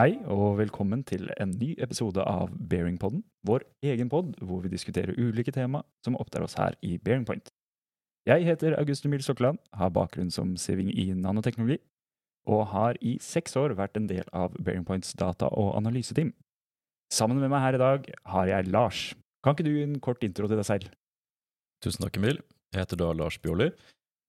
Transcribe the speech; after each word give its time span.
Hei 0.00 0.14
og 0.32 0.54
velkommen 0.56 1.02
til 1.04 1.26
en 1.42 1.50
ny 1.60 1.74
episode 1.84 2.22
av 2.24 2.54
Bearingpodden, 2.70 3.20
vår 3.44 3.66
egen 3.84 4.08
pod 4.08 4.30
hvor 4.40 4.62
vi 4.64 4.70
diskuterer 4.72 5.18
ulike 5.18 5.52
tema 5.52 5.82
som 6.06 6.14
opptar 6.16 6.40
oss 6.46 6.54
her 6.56 6.72
i 6.80 6.94
Bearingpoint. 6.96 7.50
Jeg 8.24 8.46
heter 8.46 8.78
August 8.78 9.04
Emil 9.04 9.20
Sokkeland, 9.20 9.58
har 9.76 9.92
bakgrunn 9.92 10.30
som 10.32 10.54
siving 10.56 10.88
i 10.88 11.10
nanoteknologi, 11.12 11.76
og 12.48 12.62
har 12.70 12.96
i 13.04 13.18
seks 13.20 13.58
år 13.60 13.74
vært 13.76 14.00
en 14.00 14.06
del 14.08 14.24
av 14.32 14.56
Bearingpoints 14.56 15.12
data- 15.20 15.52
og 15.52 15.74
analyseteam. 15.82 16.32
Sammen 17.12 17.42
med 17.42 17.52
meg 17.52 17.60
her 17.66 17.76
i 17.76 17.82
dag 17.84 18.08
har 18.32 18.54
jeg 18.54 18.72
Lars. 18.72 19.02
Kan 19.44 19.58
ikke 19.58 19.68
du 19.68 19.72
gi 19.74 19.84
en 19.84 20.00
kort 20.00 20.24
intro 20.24 20.48
til 20.48 20.62
deg 20.62 20.70
selv? 20.70 20.88
Tusen 21.84 22.06
takk, 22.06 22.16
Emil. 22.16 22.40
Jeg 22.72 22.86
heter 22.86 23.04
da 23.04 23.12
Lars 23.12 23.36
Bjåli. 23.36 23.68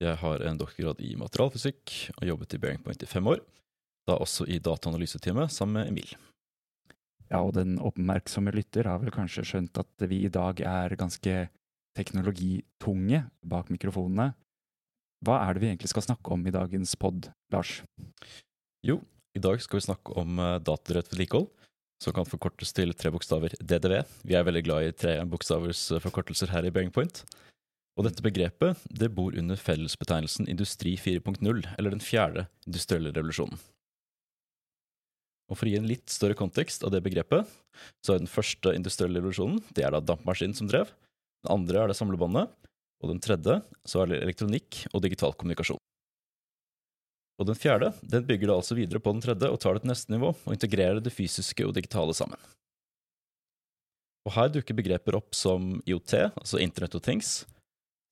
Jeg 0.04 0.20
har 0.20 0.44
en 0.44 0.60
doktorgrad 0.60 1.00
i 1.00 1.16
materialfysikk 1.16 1.96
og 2.18 2.28
jobbet 2.28 2.60
i 2.60 2.64
Bearingpoint 2.66 3.08
i 3.08 3.14
fem 3.16 3.32
år, 3.32 3.40
da 4.10 4.18
også 4.18 4.48
i 4.50 4.60
dataanalyseteamet 4.64 5.54
sammen 5.54 5.80
med 5.80 5.92
Emil. 5.92 6.12
Ja, 7.32 7.40
og 7.46 7.54
den 7.56 7.78
oppmerksomme 7.80 8.52
lytter 8.54 8.90
har 8.90 9.00
vel 9.00 9.14
kanskje 9.16 9.46
skjønt 9.48 9.78
at 9.80 10.08
vi 10.10 10.26
i 10.26 10.32
dag 10.32 10.60
er 10.68 10.98
ganske 11.00 11.36
teknologitunge 11.96 13.24
bak 13.48 13.72
mikrofonene. 13.72 14.32
Hva 15.24 15.38
er 15.46 15.54
det 15.54 15.64
vi 15.64 15.70
egentlig 15.70 15.92
skal 15.92 16.06
snakke 16.10 16.34
om 16.34 16.44
i 16.48 16.54
dagens 16.54 16.96
pod, 17.00 17.30
Lars? 17.54 17.82
Jo, 18.84 19.00
i 19.38 19.42
dag 19.44 19.62
skal 19.64 19.80
vi 19.80 19.86
snakke 19.86 20.16
om 20.18 20.40
eh, 20.42 20.58
datadrevet 20.60 21.12
vedlikehold, 21.14 21.48
som 22.02 22.16
kan 22.18 22.28
forkortes 22.28 22.74
til 22.74 22.96
tre 22.98 23.12
bokstaver 23.14 23.54
DDV. 23.62 24.02
Vi 24.26 24.36
er 24.36 24.48
veldig 24.48 24.64
glad 24.66 24.88
i 24.88 24.96
tre 24.98 25.20
bokstavers 25.30 25.86
eh, 25.94 26.02
forkortelser 26.04 26.52
her 26.52 26.66
i 26.66 26.74
Bearing 26.74 26.92
Point. 26.96 27.24
Og 28.00 28.08
dette 28.08 28.24
begrepet 28.26 28.82
det 28.90 29.12
bor 29.14 29.36
under 29.38 29.60
fellesbetegnelsen 29.60 30.50
Industri 30.50 30.96
4.0, 30.98 31.44
eller 31.78 31.94
den 31.94 32.04
fjerde 32.04 32.48
industrielle 32.66 33.14
revolusjonen. 33.14 33.60
Og 35.52 35.60
For 35.60 35.68
å 35.68 35.74
gi 35.74 35.80
en 35.82 35.90
litt 35.90 36.08
større 36.10 36.38
kontekst 36.40 36.86
av 36.88 36.94
det 36.94 37.04
begrepet, 37.04 37.50
så 38.06 38.16
er 38.16 38.22
den 38.22 38.32
første 38.32 38.72
industrielle 38.78 39.20
revolusjonen 39.20 39.60
det 39.76 39.84
er 39.84 39.92
da 39.92 40.00
dampmaskinen 40.04 40.56
som 40.56 40.70
drev, 40.72 40.90
den 41.44 41.52
andre 41.56 41.82
er 41.82 41.92
det 41.92 41.98
samlebåndet, 41.98 42.52
og 43.02 43.10
den 43.10 43.22
tredje 43.24 43.58
så 43.88 44.04
er 44.04 44.12
det 44.12 44.22
elektronikk 44.22 44.86
og 44.94 45.02
digital 45.04 45.34
kommunikasjon. 45.36 45.80
Og 47.42 47.48
den 47.50 47.58
fjerde 47.58 47.90
den 48.06 48.28
bygger 48.28 48.52
da 48.52 48.60
altså 48.62 48.78
videre 48.78 49.02
på 49.02 49.14
den 49.16 49.24
tredje 49.26 49.50
og 49.50 49.58
tar 49.60 49.76
det 49.76 49.84
til 49.84 49.92
neste 49.92 50.14
nivå 50.14 50.30
og 50.36 50.54
integrerer 50.54 51.02
det 51.02 51.14
fysiske 51.14 51.66
og 51.66 51.74
digitale 51.74 52.14
sammen. 52.14 52.38
Og 54.30 54.36
Her 54.36 54.52
dukker 54.54 54.78
begreper 54.78 55.18
opp 55.18 55.34
som 55.34 55.80
IOT, 55.90 56.14
altså 56.38 56.62
Internet 56.62 56.94
of 56.96 57.02
Things, 57.02 57.40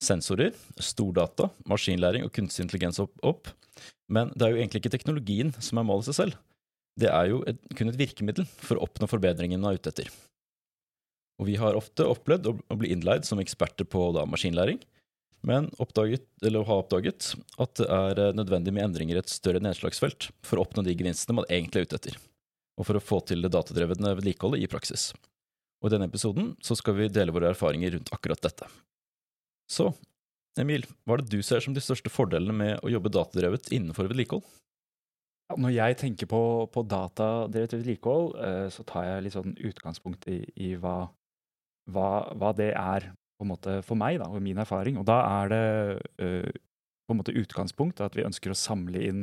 sensorer, 0.02 0.56
stordata, 0.82 1.52
maskinlæring 1.70 2.26
og 2.26 2.34
kunstig 2.34 2.66
intelligens 2.66 2.98
opp, 2.98 3.14
opp, 3.22 3.52
men 4.10 4.32
det 4.34 4.42
er 4.42 4.56
jo 4.56 4.58
egentlig 4.64 4.82
ikke 4.82 4.96
teknologien 4.96 5.54
som 5.62 5.78
er 5.78 5.86
målet 5.86 6.10
seg 6.10 6.18
selv. 6.18 6.40
Det 7.00 7.08
er 7.08 7.30
jo 7.30 7.40
et, 7.48 7.60
kun 7.76 7.90
et 7.92 7.98
virkemiddel 7.98 8.46
for 8.60 8.76
å 8.76 8.86
oppnå 8.86 9.08
forbedringen 9.10 9.62
man 9.62 9.72
er 9.72 9.80
ute 9.80 9.92
etter. 9.92 10.10
Og 11.40 11.48
vi 11.48 11.56
har 11.56 11.78
ofte 11.78 12.04
opplevd 12.04 12.50
å 12.50 12.76
bli 12.76 12.90
innleid 12.92 13.24
som 13.24 13.40
eksperter 13.40 13.88
på 13.88 14.10
da, 14.16 14.26
maskinlæring, 14.28 14.82
men 15.46 15.70
oppdaget, 15.80 16.26
har 16.44 16.82
oppdaget 16.82 17.30
at 17.60 17.78
det 17.80 17.86
er 17.88 18.18
eh, 18.20 18.34
nødvendig 18.36 18.74
med 18.76 18.90
endringer 18.90 19.16
i 19.16 19.22
et 19.22 19.32
større 19.32 19.62
nedslagsfelt 19.64 20.28
for 20.44 20.60
å 20.60 20.66
oppnå 20.66 20.84
de 20.84 20.92
gevinstene 20.92 21.38
man 21.38 21.48
egentlig 21.48 21.80
er 21.80 21.88
ute 21.88 21.96
etter, 21.96 22.18
og 22.76 22.84
for 22.88 22.98
å 22.98 23.04
få 23.04 23.22
til 23.24 23.40
det 23.44 23.52
datadrevne 23.54 24.12
vedlikeholdet 24.18 24.60
i 24.60 24.68
praksis. 24.68 25.10
Og 25.80 25.88
I 25.88 25.94
denne 25.94 26.10
episoden 26.10 26.52
skal 26.60 26.98
vi 26.98 27.08
dele 27.08 27.32
våre 27.32 27.54
erfaringer 27.54 27.96
rundt 27.96 28.12
akkurat 28.12 28.42
dette. 28.44 28.68
Så, 29.70 29.88
Emil, 30.60 30.84
hva 31.06 31.16
er 31.16 31.24
det 31.24 31.32
du 31.32 31.40
ser 31.46 31.64
som 31.64 31.72
de 31.72 31.80
største 31.80 32.12
fordelene 32.12 32.52
med 32.52 32.84
å 32.84 32.92
jobbe 32.92 33.12
datadrevet 33.14 33.72
innenfor 33.72 34.10
vedlikehold? 34.10 34.44
Når 35.58 35.72
jeg 35.74 35.96
tenker 35.98 36.28
på, 36.30 36.40
på 36.70 36.82
datadrevet 36.86 37.74
vedlikehold, 37.74 38.34
eh, 38.38 38.66
så 38.70 38.84
tar 38.86 39.06
jeg 39.06 39.24
litt 39.24 39.34
sånn 39.34 39.56
utgangspunkt 39.56 40.28
i, 40.30 40.44
i 40.62 40.74
hva, 40.78 41.08
hva, 41.90 42.10
hva, 42.38 42.52
det 42.54 42.70
er 42.78 43.08
på 43.40 43.46
en 43.46 43.50
måte 43.50 43.78
for 43.86 43.98
meg 43.98 44.20
da, 44.20 44.28
og 44.30 44.44
min 44.44 44.60
erfaring. 44.62 45.00
Og 45.00 45.06
da 45.08 45.18
er 45.40 45.50
det 45.50 45.64
uh, 46.22 46.50
på 47.08 47.14
en 47.14 47.18
måte 47.22 47.34
utgangspunkt 47.34 48.02
at 48.04 48.14
vi 48.18 48.26
ønsker 48.26 48.52
å 48.52 48.58
samle 48.58 49.00
inn 49.08 49.22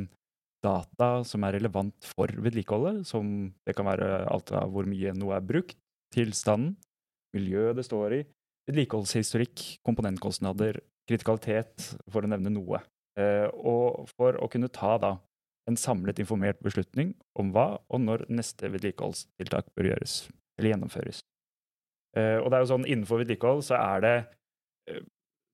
data 0.64 1.22
som 1.24 1.46
er 1.46 1.54
relevant 1.54 2.08
for 2.16 2.32
vedlikeholdet. 2.34 3.06
Som 3.08 3.54
det 3.64 3.76
kan 3.78 3.86
være 3.88 4.26
alt 4.28 4.52
av 4.58 4.74
hvor 4.74 4.90
mye 4.90 5.14
noe 5.16 5.38
er 5.38 5.46
brukt, 5.46 5.78
tilstanden, 6.14 6.74
miljøet 7.36 7.78
det 7.78 7.86
står 7.86 8.16
i, 8.18 8.20
vedlikeholdshistorikk, 8.68 9.64
komponentkostnader, 9.86 10.80
kritikalitet, 11.08 11.92
for 12.10 12.26
å 12.26 12.32
nevne 12.34 12.52
noe. 12.52 12.82
Uh, 13.18 13.46
og 13.54 14.10
for 14.18 14.36
å 14.42 14.50
kunne 14.50 14.68
ta 14.74 14.98
da 15.00 15.14
en 15.68 15.76
samlet 15.76 16.18
informert 16.22 16.60
beslutning 16.64 17.12
om 17.38 17.52
hva 17.54 17.74
og 17.92 18.00
når 18.02 18.24
neste 18.32 18.70
vedlikeholdstiltak 18.72 19.68
bør 19.76 19.92
gjøres 19.92 20.22
eller 20.58 20.72
gjennomføres. 20.72 21.22
Uh, 22.16 22.40
og 22.40 22.48
det 22.48 22.56
er 22.56 22.64
jo 22.64 22.72
sånn, 22.72 22.88
Innenfor 22.88 23.22
vedlikehold 23.22 23.62
så 23.66 23.76
er 23.78 24.02
det 24.04 24.14
uh, 24.90 25.04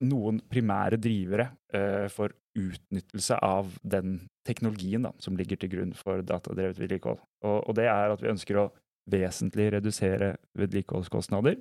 noen 0.07 0.39
primære 0.51 0.99
drivere 1.01 1.49
uh, 1.75 2.07
for 2.11 2.33
utnyttelse 2.55 3.37
av 3.43 3.75
den 3.83 4.21
teknologien 4.47 5.05
da, 5.05 5.11
som 5.19 5.35
ligger 5.37 5.59
til 5.59 5.73
grunn 5.75 5.93
for 5.97 6.23
datadrevet 6.25 6.79
vedlikehold. 6.79 7.19
Og, 7.43 7.57
og, 7.59 7.71
det 7.77 7.89
er 7.91 8.13
at 8.13 8.23
vi 8.23 8.31
ønsker 8.31 8.61
å 8.61 8.69
vesentlig 9.11 9.69
redusere 9.75 10.35
vedlikeholdskostnader, 10.57 11.59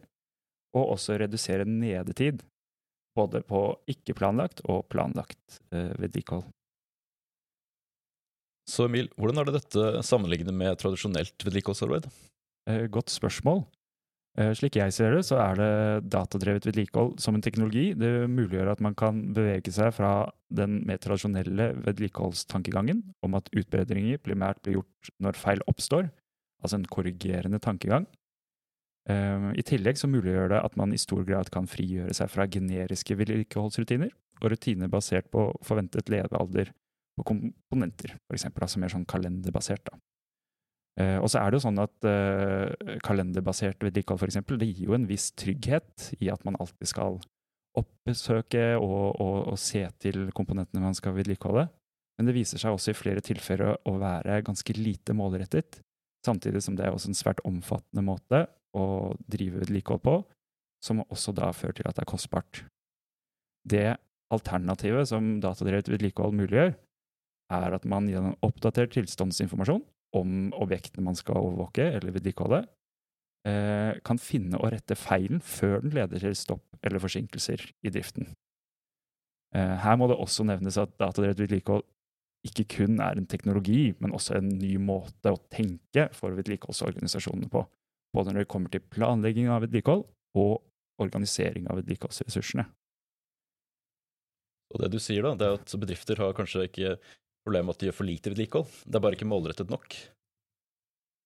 og 0.75 0.94
også 0.94 1.19
redusere 1.21 1.66
nedetid, 1.69 2.47
både 3.19 3.42
på 3.47 3.66
ikke-planlagt 3.91 4.65
og 4.71 4.86
planlagt 4.91 5.60
vedlikehold. 5.71 6.47
Så 8.69 8.88
Emil, 8.88 9.10
hvordan 9.20 9.41
er 9.41 9.48
det 9.48 9.58
dette 9.60 10.04
sammenliggende 10.06 10.54
med 10.56 10.78
tradisjonelt 10.80 11.44
vedlikeholdsarbeid? 11.44 12.08
Godt 12.91 13.12
spørsmål. 13.12 13.66
Eh, 14.34 14.50
slik 14.58 14.80
jeg 14.80 14.91
ser 14.91 15.12
det, 15.14 15.20
så 15.28 15.38
er 15.38 15.60
det 15.60 16.08
datadrevet 16.10 16.66
vedlikehold 16.66 17.20
som 17.22 17.36
en 17.36 17.44
teknologi. 17.44 17.92
Det 17.94 18.26
muliggjør 18.26 18.72
at 18.72 18.82
man 18.82 18.97
kan 18.98 19.20
bevege 19.34 19.70
seg 19.70 19.92
fra 19.94 20.26
den 20.50 20.80
mer 20.88 20.98
tradisjonelle 20.98 21.70
vedlikeholdstankegangen 21.84 23.04
om 23.22 23.38
at 23.38 23.50
utbedringer 23.54 24.19
primært 24.19 24.58
blir 24.64 24.80
gjort 24.80 25.12
når 25.22 25.38
feil 25.38 25.62
oppstår, 25.70 26.10
altså 26.64 26.80
en 26.80 26.91
korrigerende 26.91 27.62
tankegang. 27.62 28.08
Eh, 29.06 29.53
I 29.54 29.66
tillegg 29.70 30.03
så 30.03 30.10
muliggjør 30.10 30.50
det 30.56 30.64
at 30.66 30.78
man 30.80 30.97
i 30.97 30.98
stor 30.98 31.22
grad 31.28 31.53
kan 31.54 31.70
frigjøre 31.70 32.16
seg 32.19 32.32
fra 32.32 32.48
generiske 32.50 33.14
vedlikeholdsrutiner 33.20 34.10
og 34.42 34.50
rutiner 34.50 34.91
basert 34.91 35.30
på 35.30 35.47
forventet 35.62 36.10
levealder 36.10 36.74
på 37.19 37.26
komponenter, 37.28 38.16
f.eks. 38.28 38.48
Altså 38.50 38.80
mer 38.82 38.92
sånn 38.92 39.06
kalenderbasert. 39.08 39.84
da. 39.86 40.00
Uh, 40.94 41.19
og 41.19 41.26
så 41.30 41.41
er 41.41 41.50
det 41.50 41.58
jo 41.58 41.64
sånn 41.64 41.80
at 41.82 42.06
uh, 42.06 42.98
kalenderbasert 43.02 43.82
vedlikehold 43.82 44.20
for 44.20 44.30
eksempel, 44.30 44.60
det 44.60 44.69
gir 44.70 44.92
jo 44.92 44.94
en 44.94 45.08
viss 45.08 45.32
trygghet 45.34 46.12
i 46.22 46.28
at 46.30 46.44
man 46.47 46.58
alltid 46.62 46.86
skal 46.86 47.19
oppsøke 47.74 48.76
og, 48.78 49.16
og, 49.19 49.38
og, 49.50 49.56
se 49.58 49.82
til 50.03 50.28
komponentene 50.36 50.84
man 50.84 50.94
skal 50.94 51.16
vedlikeholde. 51.16 51.66
Men 52.14 52.28
det 52.30 52.36
viser 52.36 52.62
seg 52.62 52.76
også 52.76 52.92
i 52.92 52.98
flere 52.98 53.24
tilfeller 53.26 53.74
å 53.91 53.97
være 53.98 54.44
ganske 54.47 54.76
lite 54.78 55.16
målrettet, 55.19 55.80
samtidig 56.26 56.62
som 56.62 56.78
det 56.78 56.86
er 56.86 56.94
også 56.94 57.10
en 57.10 57.19
svært 57.19 57.42
omfattende 57.48 58.04
måte 58.06 58.44
å 58.78 58.86
drive 59.30 59.64
vedlikehold 59.64 60.04
på, 60.04 60.16
som 60.84 61.03
også 61.08 61.34
da 61.34 61.50
fører 61.56 61.80
til 61.80 61.91
at 61.91 61.98
det 61.98 62.04
er 62.04 62.12
kostbart. 62.12 62.62
Det 63.66 63.88
alternativet 64.34 65.10
som 65.10 65.39
datadrevet 65.42 65.91
vedlikehold 65.91 66.36
muliggjør, 66.39 66.74
er 67.52 67.76
at 67.76 67.84
man 67.88 68.08
gjennom 68.08 68.36
oppdatert 68.44 68.94
tilstandsinformasjon 68.94 69.82
om 70.16 70.52
objektene 70.62 71.04
man 71.04 71.18
skal 71.18 71.41
overvåke 71.41 71.86
eller 71.96 72.14
vedlikeholde, 72.14 72.62
eh, 73.48 74.00
kan 74.06 74.20
finne 74.20 74.60
og 74.60 74.70
rette 74.72 74.96
feilen 74.98 75.42
før 75.42 75.82
den 75.82 75.94
leder 75.96 76.22
til 76.22 76.36
stopp 76.38 76.86
eller 76.86 77.02
forsinkelser 77.02 77.66
i 77.84 77.92
driften. 77.92 78.30
Eh, 79.54 79.76
her 79.84 79.98
må 79.98 80.08
det 80.10 80.18
også 80.18 80.46
nevnes 80.46 80.78
at 80.80 80.94
datadrevet 80.98 81.44
vedlikehold 81.44 81.84
ikke 82.44 82.66
kun 82.76 83.00
er 83.00 83.16
en 83.16 83.26
teknologi, 83.26 83.94
men 84.04 84.12
også 84.12 84.36
en 84.36 84.50
ny 84.58 84.76
måte 84.76 85.32
å 85.32 85.41
tenke 85.52 86.10
for 86.12 86.34
vedlikeholdsorganisasjonene 86.36 87.48
på, 87.52 87.62
både 88.12 88.34
når 88.34 88.44
det 88.44 88.50
kommer 88.52 88.72
til 88.72 88.84
planlegging 88.84 89.48
av 89.48 89.64
vedlikehold 89.64 90.04
og 90.36 90.58
organisering 91.00 91.70
av 91.70 91.80
vedlikeholdsressursene. 91.80 92.66
Og 94.74 94.82
det 94.82 94.91
du 94.92 94.98
sier, 95.00 95.24
da, 95.24 95.32
det 95.38 95.46
er 95.46 95.56
at 95.56 95.74
bedrifter 95.80 96.20
har 96.20 96.34
kanskje 96.36 96.66
ikke 96.68 96.96
Problemet 97.44 97.74
er 97.74 97.76
at 97.76 97.82
de 97.82 97.88
gjør 97.91 97.98
for 97.98 98.08
lite 98.08 98.32
vedlikehold. 98.32 98.76
Det 98.88 98.96
er 98.96 99.04
bare 99.04 99.18
ikke 99.18 99.28
målrettet 99.28 99.72
nok. 99.72 99.96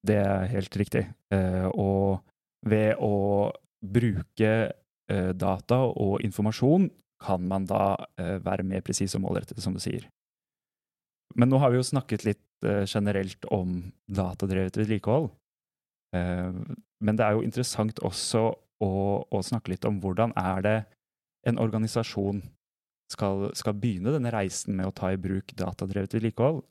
Det 0.08 0.18
er 0.18 0.50
helt 0.52 0.78
riktig. 0.78 1.04
Eh, 1.34 1.68
og 1.70 2.22
ved 2.66 2.98
å 3.02 3.50
bruke 3.78 4.52
eh, 4.68 5.30
data 5.38 5.80
og 5.86 6.22
informasjon 6.26 6.88
kan 7.22 7.42
man 7.50 7.66
da 7.70 7.96
eh, 8.18 8.38
være 8.42 8.66
mer 8.66 8.82
presis 8.86 9.14
og 9.18 9.24
målrettet, 9.26 9.60
som 9.62 9.74
du 9.74 9.82
sier. 9.82 10.08
Men 11.38 11.50
nå 11.52 11.60
har 11.62 11.70
vi 11.70 11.78
jo 11.78 11.86
snakket 11.86 12.24
litt 12.26 12.44
generelt 12.88 13.44
om 13.54 13.92
datadrevet 14.10 14.74
vedlikehold. 14.80 15.28
Men 16.10 17.18
det 17.20 17.22
er 17.22 17.36
jo 17.36 17.44
interessant 17.46 18.00
også 18.02 18.40
å, 18.82 18.88
å 19.22 19.42
snakke 19.46 19.70
litt 19.70 19.84
om 19.86 20.00
hvordan 20.02 20.32
er 20.40 20.64
det 20.64 20.78
en 21.46 21.60
organisasjon 21.62 22.40
skal, 23.12 23.48
skal, 23.56 23.76
begynne 23.76 24.12
denne 24.14 24.32
reisen 24.34 24.76
med 24.76 24.88
å 24.88 24.94
ta 24.94 25.12
i 25.12 25.20
bruk 25.20 25.54
datadrevet 25.56 26.18
vedlikehold. 26.18 26.62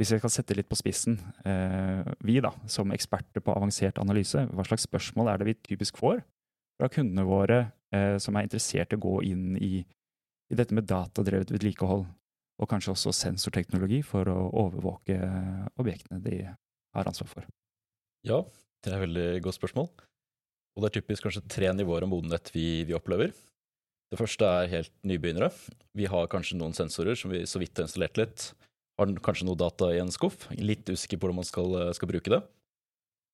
hvis 0.00 0.14
jeg 0.14 0.22
kan 0.22 0.32
sette 0.32 0.54
litt 0.56 0.68
på 0.70 0.78
spissen, 0.78 1.18
eh, 1.44 2.06
vi 2.24 2.38
da, 2.40 2.54
som 2.64 2.92
eksperter 2.94 3.42
på 3.44 3.52
avansert 3.52 3.98
analyse, 4.00 4.46
hva 4.48 4.64
slags 4.64 4.86
spørsmål 4.88 5.28
er 5.28 5.38
det 5.38 5.48
vi 5.50 5.56
typisk 5.74 6.00
får 6.00 6.22
fra 6.80 6.88
kundene 6.88 7.26
våre 7.28 7.58
eh, 7.92 8.16
som 8.16 8.36
er 8.36 8.46
interessert 8.46 8.94
i 8.94 8.96
å 8.96 9.02
gå 9.02 9.18
inn 9.28 9.58
i, 9.60 9.84
i 9.84 10.56
dette 10.56 10.72
med 10.72 10.88
datadrevet 10.88 11.52
vedlikehold, 11.52 12.06
og 12.60 12.68
kanskje 12.68 12.94
også 12.94 13.12
sensorteknologi 13.12 14.00
for 14.04 14.28
å 14.32 14.38
overvåke 14.64 15.18
objektene 15.80 16.20
de 16.24 16.42
har 16.48 17.08
ansvar 17.08 17.28
for? 17.28 17.50
Ja, 18.24 18.40
det 18.80 18.90
er 18.90 18.96
et 18.96 19.04
veldig 19.04 19.28
godt 19.44 19.60
spørsmål. 19.60 19.88
Og 20.76 20.82
det 20.82 20.90
er 20.90 21.00
typisk 21.00 21.26
kanskje 21.26 21.44
tre 21.50 21.70
nivåer 21.76 22.06
av 22.06 22.12
modenhet 22.12 22.48
vi, 22.54 22.84
vi 22.88 22.96
opplever. 22.96 23.32
Det 24.10 24.18
første 24.18 24.46
er 24.46 24.72
helt 24.72 24.92
nybegynnere. 25.06 25.52
Vi 25.94 26.08
har 26.10 26.30
kanskje 26.30 26.58
noen 26.58 26.74
sensorer 26.74 27.18
som 27.18 27.30
vi 27.30 27.44
så 27.46 27.60
vidt 27.62 27.78
har 27.78 27.86
installert 27.86 28.18
litt. 28.18 28.48
Har 28.98 29.12
kanskje 29.22 29.46
noe 29.46 29.58
data 29.58 29.92
i 29.94 30.00
en 30.02 30.10
skuff. 30.10 30.48
Litt 30.58 30.90
usikker 30.90 31.20
på 31.20 31.28
hvordan 31.28 31.38
man 31.38 31.46
skal, 31.46 31.76
skal 31.96 32.10
bruke 32.10 32.32
det. 32.32 32.40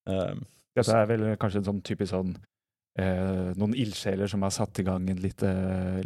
Um, 0.07 0.45
Dette 0.77 0.93
er 0.93 1.09
vel 1.09 1.25
kanskje 1.41 1.63
en 1.63 1.69
sånn 1.71 1.81
typisk 1.83 2.13
sånn 2.13 2.37
eh, 3.01 3.49
Noen 3.59 3.75
ildsjeler 3.75 4.29
som 4.31 4.45
har 4.45 4.53
satt 4.55 4.79
i 4.79 4.85
gang 4.87 5.09
en 5.11 5.23
lite, 5.23 5.51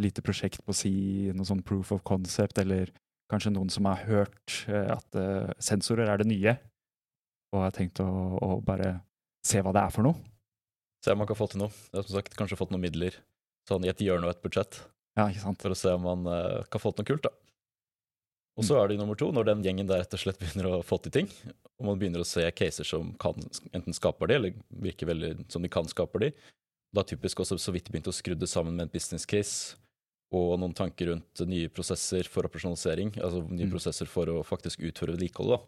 lite 0.00 0.22
prosjekt 0.25 0.62
på 0.64 0.76
si 0.76 0.93
noe 1.34 1.49
sånn 1.49 1.64
proof 1.66 1.90
of 1.96 2.05
concept, 2.06 2.62
eller 2.62 2.93
kanskje 3.31 3.52
noen 3.55 3.70
som 3.75 3.90
har 3.90 4.05
hørt 4.06 4.62
eh, 4.70 4.88
at 4.94 5.19
eh, 5.19 5.50
sensorer 5.62 6.08
er 6.08 6.23
det 6.23 6.31
nye, 6.31 6.55
og 7.52 7.66
har 7.66 7.75
tenkt 7.75 8.00
å, 8.00 8.08
å, 8.38 8.61
bare 8.64 9.00
se 9.46 9.61
hva 9.61 9.75
det 9.75 9.82
er 9.82 9.94
for 9.94 10.06
noe. 10.06 10.31
Se 11.05 11.12
om 11.12 11.20
man 11.23 11.28
kan 11.28 11.38
få 11.38 11.50
til 11.50 11.64
noe. 11.64 11.75
Jeg 11.90 11.99
har 11.99 12.06
som 12.06 12.19
sagt 12.20 12.38
kanskje 12.38 12.58
fått 12.61 12.73
noen 12.73 12.87
midler 12.87 13.19
sånn 13.68 13.84
i 13.86 13.90
et 13.92 14.02
hjørne 14.04 14.28
og 14.28 14.34
et 14.34 14.42
budsjett. 14.44 14.80
Ja, 15.18 15.26
ikke 15.28 15.42
sant. 15.42 15.60
For 15.62 15.74
å 15.74 15.78
se 15.78 15.92
om 15.96 16.06
man 16.06 16.28
uh, 16.30 16.62
kan 16.70 16.82
få 16.82 16.92
til 16.94 17.04
noe 17.04 17.10
kult, 17.10 17.26
da. 17.26 17.34
Og 18.60 18.66
så 18.66 18.76
mm. 18.76 18.80
er 18.80 18.90
det 18.90 19.00
nummer 19.00 19.18
to, 19.18 19.30
når 19.32 19.46
den 19.48 19.64
gjengen 19.64 19.88
der 19.88 20.02
rett 20.02 20.14
og 20.16 20.20
slett 20.20 20.40
begynner 20.40 20.68
å 20.68 20.80
få 20.86 20.98
til 21.04 21.14
ting, 21.14 21.28
og 21.80 21.86
man 21.88 22.00
begynner 22.00 22.22
å 22.22 22.28
se 22.28 22.44
caser 22.56 22.86
som 22.86 23.12
kan, 23.20 23.36
enten 23.72 23.96
skaper 23.96 24.28
de, 24.28 24.38
eller 24.40 24.56
virker 24.84 25.08
veldig 25.08 25.46
som 25.52 25.64
de 25.64 25.70
kan 25.72 25.88
skape 25.88 26.20
de. 26.22 26.32
Da 26.92 27.04
er 27.04 27.12
typisk 27.12 27.40
også 27.40 27.56
så 27.62 27.72
vidt 27.72 27.88
begynt 27.88 28.10
å 28.10 28.14
skru 28.14 28.34
det 28.36 28.50
sammen 28.50 28.76
med 28.76 28.88
en 28.88 28.92
business 28.92 29.24
case 29.28 29.78
og 30.34 30.54
noen 30.62 30.74
tanker 30.76 31.10
rundt 31.10 31.42
nye 31.48 31.70
prosesser 31.74 32.28
for 32.30 32.46
operasjonalisering, 32.46 33.16
altså 33.18 33.42
nye 33.48 33.66
mm. 33.66 33.72
prosesser 33.72 34.10
for 34.10 34.30
å 34.30 34.42
faktisk 34.46 34.82
utføre 34.86 35.16
vedlikeholdet. 35.16 35.64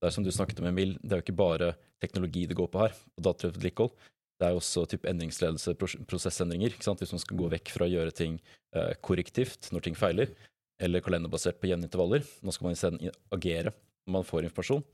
Det 0.00 0.08
er 0.08 0.14
som 0.16 0.24
du 0.24 0.32
snakket 0.34 0.62
om, 0.62 0.70
Emil, 0.70 0.96
det 1.02 1.12
er 1.12 1.20
jo 1.20 1.26
ikke 1.26 1.38
bare 1.38 1.74
teknologi 2.02 2.46
det 2.48 2.56
går 2.58 2.70
på 2.72 2.80
her, 2.82 2.96
på 2.96 3.22
datadrevet 3.26 3.60
vedlikehold. 3.60 4.08
Det 4.40 4.48
er 4.48 4.56
også 4.56 4.86
typ 4.88 5.04
endringsledelse, 5.04 5.74
prosessendringer. 6.08 6.72
Hvis 6.72 7.12
man 7.12 7.20
skal 7.20 7.36
gå 7.36 7.50
vekk 7.52 7.74
fra 7.74 7.84
å 7.84 7.92
gjøre 7.92 8.14
ting 8.16 8.38
eh, 8.72 8.94
korrektivt 9.04 9.68
når 9.74 9.84
ting 9.84 9.98
feiler, 9.98 10.32
eller 10.80 11.04
kalenderbasert 11.04 11.60
på 11.60 11.68
jevne 11.68 11.84
intervaller. 11.86 12.24
Nå 12.40 12.54
skal 12.56 12.70
man 12.70 12.76
isteden 12.76 13.12
agere 13.34 13.74
når 14.06 14.14
man 14.16 14.26
får 14.26 14.48
informasjon. 14.48 14.84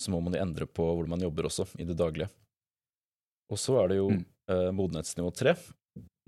Så 0.00 0.12
må 0.12 0.20
man 0.24 0.36
jo 0.36 0.40
endre 0.40 0.68
på 0.68 0.86
hvordan 0.86 1.12
man 1.12 1.24
jobber 1.24 1.48
også, 1.48 1.68
i 1.80 1.84
det 1.88 1.96
daglige. 1.96 2.30
Og 3.52 3.60
så 3.60 3.76
er 3.82 3.92
det 3.92 4.00
jo 4.00 4.08
mm. 4.12 4.24
eh, 4.52 4.70
modenhetsnivå 4.74 5.30
tre, 5.36 5.54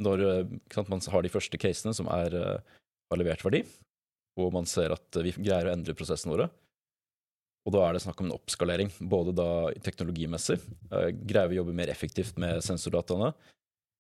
når 0.05 0.25
eh, 0.25 0.55
sant, 0.73 0.91
man 0.93 1.03
har 1.03 1.25
de 1.25 1.33
første 1.33 1.61
casene 1.61 1.95
som 1.97 2.09
er, 2.15 2.37
eh, 2.37 2.79
har 3.11 3.21
levert 3.21 3.43
verdi, 3.45 3.65
og 4.39 4.53
man 4.55 4.69
ser 4.71 4.95
at 4.95 5.21
vi 5.25 5.35
greier 5.37 5.69
å 5.69 5.75
endre 5.75 5.97
prosessene 5.99 6.37
våre. 6.37 6.49
Og 7.69 7.75
da 7.75 7.83
er 7.85 7.97
det 7.97 8.01
snakk 8.01 8.23
om 8.23 8.31
en 8.31 8.37
oppskalering, 8.39 8.91
både 9.13 9.35
da 9.37 9.49
teknologimessig. 9.85 10.57
Eh, 10.89 11.11
greier 11.13 11.51
vi 11.51 11.59
å 11.59 11.61
jobbe 11.63 11.77
mer 11.77 11.91
effektivt 11.93 12.39
med 12.41 12.63
sensordataene? 12.65 13.35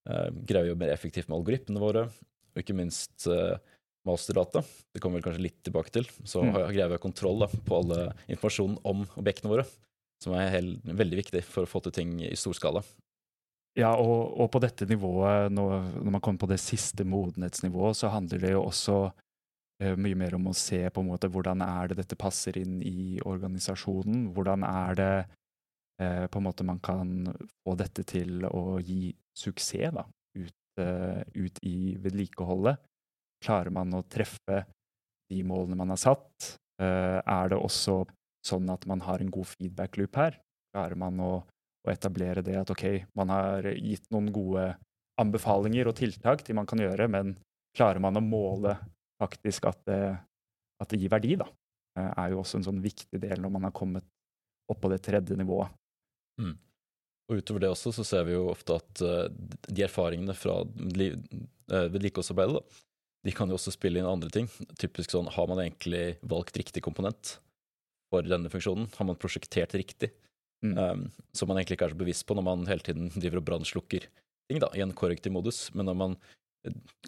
Eh, 0.08 0.30
greier 0.48 0.64
vi 0.64 0.70
å 0.70 0.72
jobbe 0.72 0.86
mer 0.86 0.94
effektivt 0.94 1.28
med 1.28 1.36
algoritmene 1.36 1.82
våre? 1.82 2.06
Og 2.54 2.62
ikke 2.62 2.76
minst 2.78 3.26
eh, 3.28 3.58
masterdata. 4.08 4.62
Det 4.94 5.02
kommer 5.04 5.20
vi 5.20 5.26
kanskje 5.26 5.44
litt 5.44 5.60
tilbake 5.68 5.92
til. 5.92 6.08
Så 6.24 6.46
mm. 6.46 6.54
greier 6.70 6.88
vi 6.88 6.96
å 6.96 6.96
ha 6.96 7.02
kontroll 7.02 7.44
da, 7.44 7.50
på 7.68 7.82
alle 7.82 8.06
informasjonen 8.24 8.80
om 8.88 9.04
objektene 9.20 9.52
våre, 9.52 9.66
som 10.24 10.32
er 10.38 10.48
helt, 10.56 10.88
veldig 10.88 11.20
viktig 11.20 11.44
for 11.44 11.68
å 11.68 11.70
få 11.70 11.84
til 11.84 11.98
ting 12.00 12.16
i 12.24 12.32
stor 12.40 12.56
skala. 12.56 12.82
Ja, 13.78 13.92
og, 14.00 14.32
og 14.40 14.48
på 14.54 14.64
dette 14.64 14.88
nivået, 14.88 15.52
når, 15.52 15.90
når 16.00 16.14
man 16.16 16.24
kommer 16.24 16.40
på 16.40 16.48
det 16.50 16.62
siste 16.62 17.04
modenhetsnivået, 17.06 18.00
så 18.00 18.16
handler 18.16 18.40
det 18.42 18.56
jo 18.56 18.64
også 18.64 19.02
mye 19.78 20.16
mer 20.18 20.34
om 20.34 20.48
å 20.50 20.56
se 20.58 20.80
på 20.90 21.02
en 21.04 21.10
måte 21.12 21.28
hvordan 21.30 21.62
er 21.62 21.90
det 21.90 22.00
dette 22.00 22.16
passer 22.18 22.56
inn 22.58 22.80
i 22.82 23.20
organisasjonen. 23.22 24.24
Hvordan 24.34 24.64
er 24.66 24.96
det 24.98 25.12
eh, 26.02 26.26
på 26.26 26.38
en 26.38 26.46
måte 26.46 26.66
man 26.66 26.80
kan 26.82 27.28
få 27.62 27.74
dette 27.78 28.04
til 28.08 28.46
å 28.48 28.78
gi 28.82 29.12
suksess 29.38 29.94
da, 29.94 30.04
ut, 30.38 30.82
eh, 30.82 31.22
ut 31.34 31.60
i 31.66 31.96
vedlikeholdet. 32.02 32.80
Klarer 33.44 33.74
man 33.74 33.94
å 33.94 34.04
treffe 34.10 34.64
de 35.30 35.42
målene 35.46 35.78
man 35.78 35.94
har 35.94 36.02
satt? 36.02 36.56
Eh, 36.82 37.18
er 37.20 37.52
det 37.52 37.58
også 37.58 38.02
sånn 38.46 38.68
at 38.72 38.86
man 38.86 39.02
har 39.04 39.22
en 39.22 39.32
god 39.34 39.50
feedback 39.54 39.98
loop 39.98 40.18
her? 40.18 40.38
Klarer 40.74 40.98
man 40.98 41.18
å, 41.22 41.32
å 41.86 41.92
etablere 41.92 42.44
det 42.44 42.58
at 42.60 42.70
ok, 42.74 42.84
man 43.18 43.34
har 43.34 43.70
gitt 43.74 44.06
noen 44.14 44.30
gode 44.34 44.72
anbefalinger 45.18 45.90
og 45.90 45.98
tiltak 45.98 46.44
til 46.46 46.54
man 46.58 46.68
kan 46.68 46.78
gjøre, 46.78 47.08
men 47.10 47.34
klarer 47.76 48.02
man 48.02 48.18
å 48.18 48.22
måle 48.22 48.76
faktisk 49.18 49.68
at 49.70 49.80
det, 49.88 50.00
at 50.78 50.92
det 50.92 51.00
gir 51.02 51.12
verdi, 51.12 51.34
da, 51.40 51.48
eh, 51.98 52.10
er 52.10 52.32
jo 52.32 52.42
også 52.42 52.60
en 52.60 52.68
sånn 52.70 52.80
viktig 52.84 53.20
del 53.22 53.42
når 53.42 53.54
man 53.56 53.68
har 53.68 53.74
kommet 53.76 54.06
opp 54.68 54.80
på 54.82 54.90
det 54.92 55.00
tredje 55.06 55.36
nivået. 55.38 55.72
Mm. 56.40 56.56
Og 57.28 57.40
utover 57.40 57.64
det 57.64 57.72
også 57.72 57.92
så 57.92 58.04
ser 58.06 58.28
vi 58.28 58.36
jo 58.36 58.48
ofte 58.52 58.78
at 58.78 59.02
uh, 59.04 59.26
de 59.68 59.84
erfaringene 59.84 60.32
fra 60.36 60.62
vedlikeholdsarbeidet, 61.68 62.62
de 63.26 63.34
kan 63.34 63.50
jo 63.50 63.58
også 63.58 63.74
spille 63.74 64.00
inn 64.00 64.08
andre 64.08 64.30
ting. 64.32 64.46
Typisk 64.80 65.12
sånn, 65.12 65.28
har 65.34 65.48
man 65.50 65.60
egentlig 65.60 66.16
valgt 66.30 66.56
riktig 66.60 66.84
komponent 66.86 67.34
for 68.12 68.24
denne 68.24 68.48
funksjonen? 68.52 68.88
Har 68.96 69.08
man 69.08 69.18
prosjektert 69.20 69.74
riktig? 69.76 70.12
Mm. 70.64 70.74
Um, 70.78 71.02
som 71.36 71.50
man 71.50 71.60
egentlig 71.60 71.76
ikke 71.76 71.90
er 71.90 71.94
så 71.94 72.00
bevisst 72.00 72.26
på 72.26 72.34
når 72.34 72.46
man 72.46 72.64
hele 72.66 72.82
tiden 72.82 73.12
driver 73.14 73.38
og 73.38 73.46
brannslukker 73.46 74.08
ting 74.48 74.62
da, 74.62 74.70
i 74.74 74.82
en 74.82 74.94
korrektiv 74.96 75.34
modus. 75.34 75.68
Men 75.74 75.90
når 75.90 75.98
man 75.98 76.16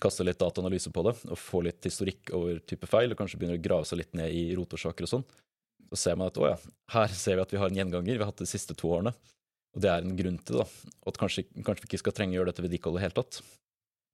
kaste 0.00 0.24
litt 0.24 0.40
dataanalyse 0.40 0.92
på 0.94 1.04
det 1.06 1.14
og 1.26 1.38
få 1.38 1.62
litt 1.66 1.84
historikk 1.84 2.32
over 2.36 2.60
type 2.68 2.88
feil, 2.90 3.12
og 3.12 3.18
kanskje 3.18 3.40
begynner 3.40 3.58
å 3.58 3.64
grave 3.64 3.88
seg 3.88 4.00
litt 4.00 4.14
ned 4.18 4.32
i 4.32 4.44
rotårsaker 4.58 5.06
og 5.06 5.12
sånn, 5.14 5.26
så 5.90 5.98
ser 6.04 6.18
man 6.20 6.30
at 6.30 6.38
å 6.38 6.46
ja, 6.52 6.56
her 6.94 7.14
ser 7.18 7.38
vi 7.38 7.44
at 7.44 7.52
vi 7.54 7.60
har 7.60 7.70
en 7.70 7.80
gjenganger 7.80 8.14
vi 8.14 8.22
har 8.22 8.30
hatt 8.30 8.42
de 8.42 8.48
siste 8.48 8.76
to 8.78 8.92
årene. 8.94 9.14
Og 9.74 9.82
det 9.82 9.90
er 9.90 10.02
en 10.02 10.16
grunn 10.18 10.38
til 10.42 10.58
det, 10.58 10.64
da. 10.64 10.94
Og 11.04 11.12
at 11.12 11.18
kanskje, 11.20 11.44
kanskje 11.62 11.84
vi 11.84 11.90
ikke 11.90 12.00
skal 12.02 12.14
trenge 12.14 12.34
å 12.34 12.40
gjøre 12.40 12.50
dette 12.50 12.64
vedlikeholdet 12.64 12.98
i 12.98 13.00
det 13.00 13.06
hele 13.06 13.18
tatt. 13.20 13.40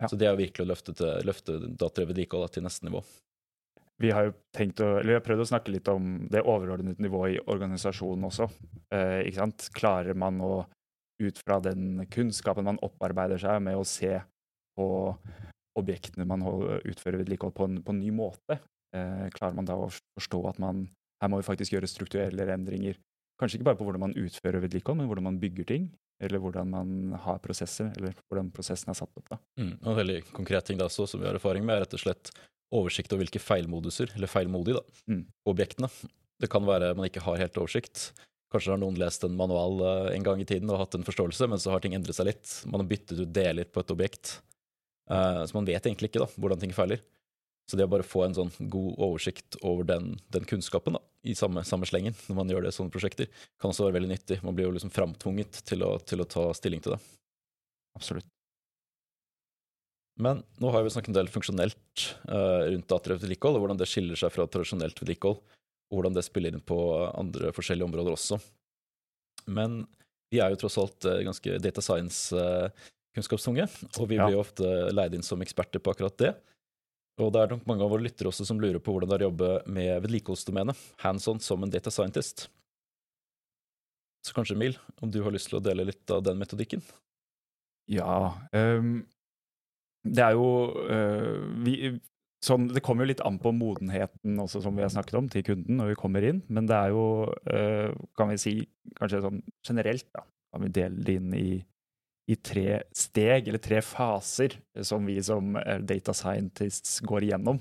Ja. 0.03 0.09
Så 0.11 0.19
det 0.21 0.27
er 0.29 0.35
jo 0.35 0.43
virkelig 0.43 0.67
å 0.67 0.69
løfte, 0.69 0.93
til, 0.97 1.13
løfte 1.25 1.57
datadrevet 1.81 2.53
til 2.53 2.67
neste 2.67 2.89
nivå. 2.89 3.01
Vi 3.97 4.11
har 4.13 4.27
jo 4.29 4.35
tenkt 4.53 4.83
å, 4.85 4.99
eller 4.99 5.15
vi 5.15 5.17
har 5.17 5.25
prøvd 5.25 5.47
å 5.47 5.49
snakke 5.49 5.73
litt 5.73 5.89
om 5.89 6.27
det 6.29 6.45
overordnede 6.45 7.01
nivået 7.01 7.39
i 7.39 7.45
organisasjonen 7.49 8.29
også. 8.29 8.51
Eh, 8.93 9.23
ikke 9.31 9.41
sant? 9.41 9.69
Klarer 9.77 10.19
man 10.19 10.43
å, 10.45 10.67
ut 11.25 11.41
fra 11.41 11.57
den 11.65 12.05
kunnskapen 12.13 12.67
man 12.67 12.81
opparbeider 12.85 13.41
seg 13.41 13.63
med 13.65 13.79
å 13.81 13.87
se 13.89 14.19
på 14.77 14.87
objektene 15.77 16.25
man 16.29 16.45
utfører 16.45 17.21
vedlikehold 17.21 17.55
på 17.57 17.67
en, 17.69 17.81
på 17.85 17.93
en 17.93 18.01
ny 18.01 18.13
måte. 18.15 18.59
Eh, 18.97 19.27
klarer 19.35 19.57
man 19.59 19.69
da 19.69 19.77
å 19.77 19.91
forstå 19.91 20.41
at 20.53 20.61
man 20.63 20.87
her 21.23 21.31
må 21.33 21.41
vi 21.41 21.47
faktisk 21.47 21.75
gjøre 21.75 21.89
strukturelle 21.89 22.49
endringer? 22.53 22.99
Kanskje 23.41 23.59
ikke 23.59 23.69
bare 23.71 23.79
på 23.81 23.87
hvordan 23.87 24.05
man 24.07 24.17
utfører 24.17 24.63
vedlikehold, 24.65 25.01
men 25.01 25.09
hvordan 25.11 25.27
man 25.29 25.41
bygger 25.41 25.69
ting. 25.69 25.89
Eller 26.23 26.41
hvordan 26.41 26.71
man 26.73 27.17
har 27.27 27.41
prosesser, 27.45 27.91
eller 27.99 28.15
hvordan 28.25 28.49
prosessen 28.55 28.93
er 28.93 28.97
satt 28.97 29.19
opp. 29.21 29.27
da. 29.29 29.37
Mm, 29.61 29.75
og 29.83 29.89
En 29.93 29.99
veldig 29.99 30.21
konkret 30.33 30.65
ting 30.65 30.79
da, 30.81 30.89
så, 30.93 31.05
som 31.09 31.21
vi 31.21 31.29
har 31.29 31.37
erfaring 31.37 31.65
med, 31.65 31.77
er 31.77 31.85
rett 31.85 31.97
og 31.99 32.01
slett 32.01 32.31
oversikt 32.73 33.13
over 33.13 33.25
hvilke 33.25 33.43
feilmoduser, 33.43 34.15
eller 34.17 34.31
feilmodige, 34.31 34.81
da, 34.81 35.03
mm. 35.13 35.21
objektene. 35.53 35.91
Det 36.41 36.49
kan 36.53 36.65
være 36.69 36.95
man 36.97 37.09
ikke 37.09 37.25
har 37.25 37.37
helt 37.41 37.61
oversikt. 37.61 38.11
Kanskje 38.53 38.73
har 38.73 38.81
noen 38.81 38.97
lest 39.01 39.25
en 39.27 39.37
manual 39.37 39.81
uh, 39.83 40.09
en 40.15 40.25
gang 40.25 40.41
i 40.41 40.49
tiden 40.49 40.71
og 40.73 40.81
hatt 40.81 40.97
en 40.97 41.05
forståelse, 41.05 41.49
men 41.53 41.61
så 41.61 41.75
har 41.75 41.85
ting 41.85 41.97
endret 41.99 42.17
seg 42.17 42.31
litt. 42.31 42.49
Man 42.65 42.81
har 42.81 42.89
byttet 42.89 43.21
ut 43.21 43.33
deler 43.37 43.69
på 43.69 43.85
et 43.85 43.93
objekt. 43.93 44.39
Uh, 45.11 45.43
så 45.47 45.57
man 45.57 45.69
vet 45.69 45.87
egentlig 45.87 46.11
ikke 46.11 46.25
da, 46.25 46.31
hvordan 46.37 46.63
ting 46.63 46.75
feiler. 46.77 47.03
Så 47.67 47.79
det 47.79 47.87
å 47.89 47.91
bare 47.91 48.07
få 48.07 48.23
en 48.23 48.35
sånn 48.37 48.53
god 48.71 49.01
oversikt 49.03 49.59
over 49.67 49.87
den, 49.89 50.13
den 50.31 50.47
kunnskapen 50.47 50.95
da, 50.95 51.03
i 51.27 51.35
samme, 51.35 51.65
samme, 51.67 51.89
slengen 51.91 52.15
når 52.29 52.39
man 52.39 52.53
gjør 52.53 52.63
det 52.63 52.71
i 52.71 52.77
sånne 52.77 52.95
prosjekter, 52.95 53.31
kan 53.59 53.73
også 53.73 53.89
være 53.89 53.99
veldig 53.99 54.13
nyttig. 54.13 54.39
Man 54.47 54.55
blir 54.55 54.69
jo 54.69 54.77
liksom 54.77 54.95
framtvunget 54.95 55.65
til 55.67 55.83
å, 55.83 55.97
til 55.99 56.23
å 56.23 56.29
ta 56.31 56.47
stilling 56.55 56.85
til 56.85 56.95
det. 56.95 57.01
Absolutt. 57.99 58.29
Men 60.23 60.45
nå 60.63 60.71
har 60.73 60.85
vi 60.85 60.93
snakket 60.95 61.11
en 61.11 61.19
del 61.19 61.29
funksjonelt 61.33 62.07
uh, 62.31 62.65
rundt 62.71 62.89
datadrevet 62.89 63.27
vedlikehold, 63.27 63.59
og 63.59 63.67
hvordan 63.67 63.81
det 63.83 63.89
skiller 63.91 64.17
seg 64.21 64.33
fra 64.33 64.47
tradisjonelt 64.49 65.03
vedlikehold, 65.03 65.43
og 65.91 65.99
hvordan 65.99 66.15
det 66.17 66.25
spiller 66.25 66.55
inn 66.55 66.65
på 66.65 66.79
andre 67.11 67.51
forskjellige 67.57 67.89
områder 67.91 68.15
også. 68.15 68.39
Men 69.51 69.83
vi 70.33 70.41
er 70.41 70.55
jo 70.55 70.63
tross 70.63 70.79
alt 70.81 71.11
uh, 71.11 71.19
ganske 71.27 71.59
data 71.67 71.85
science 71.85 72.31
uh, 72.33 72.71
kunnskapstunge, 73.17 73.67
og 73.67 74.05
vi 74.11 74.19
blir 74.21 74.37
jo 74.37 74.43
ofte 74.45 74.69
leid 74.93 75.17
inn 75.17 75.25
som 75.27 75.43
eksperter 75.45 75.83
på 75.83 75.97
akkurat 75.97 76.19
det. 76.21 76.35
Og 77.23 77.33
det 77.33 77.43
er 77.43 77.55
nok 77.55 77.65
mange 77.69 77.85
av 77.85 77.93
våre 77.95 78.05
lyttere 78.05 78.29
også 78.29 78.45
som 78.45 78.61
lurer 78.61 78.81
på 78.83 78.93
hvordan 78.93 79.09
det 79.09 79.17
er 79.17 79.25
å 79.25 79.31
jobbe 79.31 79.51
med 79.73 80.05
vedlikeholdsdomenet, 80.05 80.81
hands 81.01 81.29
on 81.33 81.41
som 81.41 81.65
en 81.65 81.73
data 81.73 81.93
scientist. 81.93 82.51
Så 84.27 84.35
kanskje, 84.37 84.57
Emil, 84.59 84.77
om 85.01 85.11
du 85.13 85.23
har 85.25 85.33
lyst 85.33 85.49
til 85.53 85.61
å 85.61 85.65
dele 85.65 85.87
litt 85.87 86.11
av 86.13 86.25
den 86.27 86.41
metodikken? 86.41 86.83
Ja 87.87 88.35
um, 88.51 89.05
Det 90.03 90.25
er 90.25 90.35
jo 90.35 90.49
uh, 90.91 91.45
vi, 91.63 91.93
sånn, 92.43 92.65
Det 92.75 92.83
kommer 92.83 93.05
jo 93.07 93.13
litt 93.13 93.23
an 93.23 93.39
på 93.39 93.53
modenheten 93.55 94.41
også, 94.43 94.65
som 94.65 94.75
vi 94.75 94.83
har 94.83 94.91
snakket 94.91 95.21
om, 95.21 95.29
til 95.31 95.47
kunden 95.47 95.79
når 95.79 95.93
vi 95.93 96.01
kommer 96.01 96.27
inn. 96.27 96.43
Men 96.51 96.67
det 96.69 96.77
er 96.77 96.93
jo, 96.97 97.07
uh, 97.47 97.95
kan 98.19 98.33
vi 98.33 98.41
si, 98.43 98.57
kanskje 98.99 99.23
sånn 99.25 99.41
generelt, 99.67 100.09
da, 100.17 100.27
kan 100.53 100.67
vi 100.67 100.75
dele 100.75 101.07
det 101.07 101.17
inn 101.21 101.33
i, 101.39 101.49
i 102.27 102.37
tre 102.37 102.81
steg, 102.95 103.49
eller 103.49 103.63
tre 103.63 103.81
faser, 103.85 104.57
som 104.83 105.07
vi 105.07 105.21
som 105.23 105.57
eh, 105.61 105.79
data 105.79 106.15
scientists 106.15 107.01
går 107.07 107.29
igjennom 107.29 107.61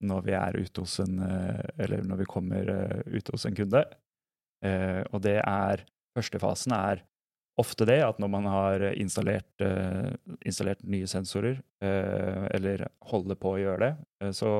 når 0.00 0.22
vi 0.24 0.32
er 0.32 0.56
ute 0.56 0.80
hos 0.80 0.96
en 1.02 1.18
eh, 1.20 1.60
Eller 1.84 2.04
når 2.08 2.22
vi 2.22 2.28
kommer 2.28 2.70
ute 3.04 3.34
hos 3.34 3.44
en 3.46 3.56
kunde. 3.56 3.84
Og 5.12 5.20
det 5.24 5.38
er 5.40 5.86
Første 6.10 6.40
fasen 6.42 6.72
er 6.74 7.04
ofte 7.60 7.86
det 7.86 8.00
at 8.02 8.18
når 8.20 8.30
man 8.32 8.46
har 8.50 8.82
installert, 8.90 9.62
installert 10.42 10.82
nye 10.82 11.06
sensorer, 11.08 11.60
eller 11.80 12.82
holder 13.12 13.38
på 13.38 13.52
å 13.54 13.60
gjøre 13.60 13.84
det, 13.84 14.32
så, 14.34 14.50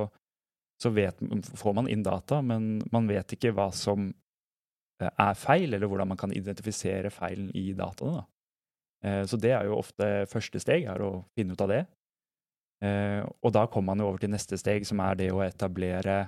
så 0.80 0.92
vet, 0.94 1.18
får 1.58 1.74
man 1.76 1.90
inn 1.90 2.04
data, 2.06 2.38
men 2.40 2.78
man 2.94 3.10
vet 3.10 3.34
ikke 3.34 3.50
hva 3.56 3.66
som 3.74 4.12
er 5.02 5.34
feil, 5.40 5.74
eller 5.74 5.90
hvordan 5.90 6.12
man 6.12 6.20
kan 6.22 6.32
identifisere 6.36 7.10
feilen 7.10 7.50
i 7.58 7.72
dataene. 7.76 8.22
Så 9.00 9.38
det 9.40 9.54
er 9.56 9.64
jo 9.64 9.78
ofte 9.78 10.26
første 10.28 10.60
steg, 10.60 10.84
er 10.84 11.00
å 11.00 11.22
finne 11.32 11.54
ut 11.56 11.62
av 11.64 11.70
det. 11.72 11.78
Og 13.40 13.52
da 13.54 13.62
kommer 13.72 13.94
man 13.94 14.02
jo 14.02 14.10
over 14.10 14.20
til 14.20 14.32
neste 14.32 14.58
steg, 14.60 14.84
som 14.84 15.00
er 15.00 15.16
det 15.16 15.30
å 15.32 15.40
etablere 15.40 16.18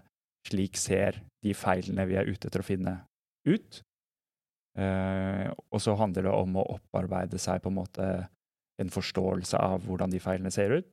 slik 0.49 0.79
ser 0.81 1.21
de 1.45 1.55
feilene 1.57 2.07
vi 2.09 2.17
er 2.19 2.29
ute 2.29 2.49
etter 2.49 2.63
å 2.63 2.67
finne 2.67 2.95
ut. 3.49 3.83
Uh, 4.73 5.53
og 5.69 5.83
så 5.85 5.93
handler 6.01 6.25
det 6.25 6.33
om 6.33 6.57
å 6.57 6.69
opparbeide 6.79 7.37
seg 7.41 7.61
på 7.61 7.69
en 7.69 7.77
måte 7.77 8.09
en 8.81 8.93
forståelse 8.93 9.59
av 9.61 9.85
hvordan 9.85 10.13
de 10.15 10.21
feilene 10.23 10.53
ser 10.53 10.79
ut, 10.81 10.89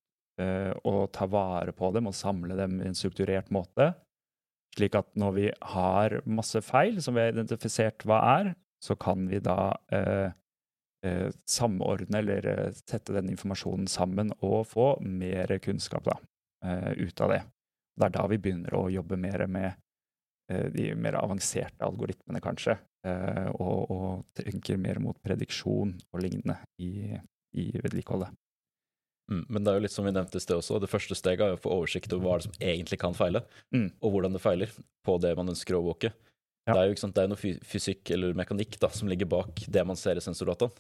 og 0.88 1.10
ta 1.16 1.26
vare 1.28 1.74
på 1.76 1.90
dem 1.92 2.06
og 2.08 2.16
samle 2.16 2.56
dem 2.56 2.78
i 2.80 2.86
en 2.88 2.96
strukturert 2.96 3.50
måte. 3.52 3.90
Slik 4.76 4.94
at 4.96 5.10
når 5.20 5.34
vi 5.36 5.48
har 5.74 6.16
masse 6.30 6.62
feil 6.64 7.02
som 7.04 7.18
vi 7.18 7.26
har 7.26 7.34
identifisert 7.34 8.06
hva 8.08 8.20
er, 8.38 8.52
så 8.84 8.96
kan 9.00 9.26
vi 9.32 9.42
da 9.44 9.74
uh, 9.92 10.32
samordne 11.48 12.20
eller 12.20 12.74
sette 12.76 13.14
den 13.16 13.30
informasjonen 13.32 13.86
sammen 13.88 14.34
og 14.44 14.66
få 14.68 14.88
mer 15.00 15.54
kunnskap 15.64 16.10
da, 16.10 16.18
ut 17.00 17.22
av 17.24 17.32
det. 17.32 17.40
Det 17.96 18.08
er 18.10 18.16
da 18.18 18.26
vi 18.28 18.40
begynner 18.44 18.76
å 18.76 18.90
jobbe 18.92 19.16
mer 19.16 19.46
med 19.48 19.80
de 20.76 20.90
mer 21.00 21.16
avanserte 21.22 21.88
algoritmene, 21.88 22.42
kanskje. 22.44 22.76
Eh, 23.08 23.48
og, 23.64 23.92
og 23.94 24.24
tenker 24.36 24.80
mer 24.80 25.00
mot 25.00 25.16
prediksjon 25.24 25.94
og 26.12 26.20
lignende 26.24 26.58
i, 26.84 27.16
i 27.56 27.72
vedlikeholdet. 27.80 28.34
Mm, 29.32 29.44
men 29.48 29.64
det 29.64 29.72
er 29.72 29.78
jo 29.78 29.84
litt 29.86 29.94
som 29.94 30.08
vi 30.08 30.12
nevnte 30.12 30.40
i 30.40 30.44
sted 30.44 30.58
også, 30.58 30.82
det 30.82 30.90
første 30.92 31.16
steget 31.16 31.46
er 31.46 31.56
å 31.56 31.62
få 31.62 31.72
oversikt 31.78 32.12
over 32.16 32.26
hva 32.26 32.40
det 32.40 32.50
som 32.50 32.58
egentlig 32.58 33.00
kan 33.00 33.16
feile, 33.16 33.44
mm. 33.76 33.88
og 34.02 34.16
hvordan 34.16 34.36
det 34.36 34.44
feiler 34.44 34.74
på 35.06 35.16
det 35.22 35.36
man 35.38 35.54
ønsker 35.54 35.78
å 35.78 35.84
overvåke. 35.84 36.12
Ja. 36.70 36.76
Det 36.76 36.82
er 36.82 36.92
jo 36.92 37.00
sant, 37.02 37.16
det 37.18 37.26
er 37.26 37.32
noe 37.32 37.56
fysikk 37.66 38.12
eller 38.14 38.38
mekanikk 38.38 38.78
da, 38.82 38.92
som 38.94 39.10
ligger 39.10 39.30
bak 39.30 39.64
det 39.68 39.86
man 39.88 39.98
ser 39.98 40.20
i 40.20 40.24
sensordataen. 40.24 40.74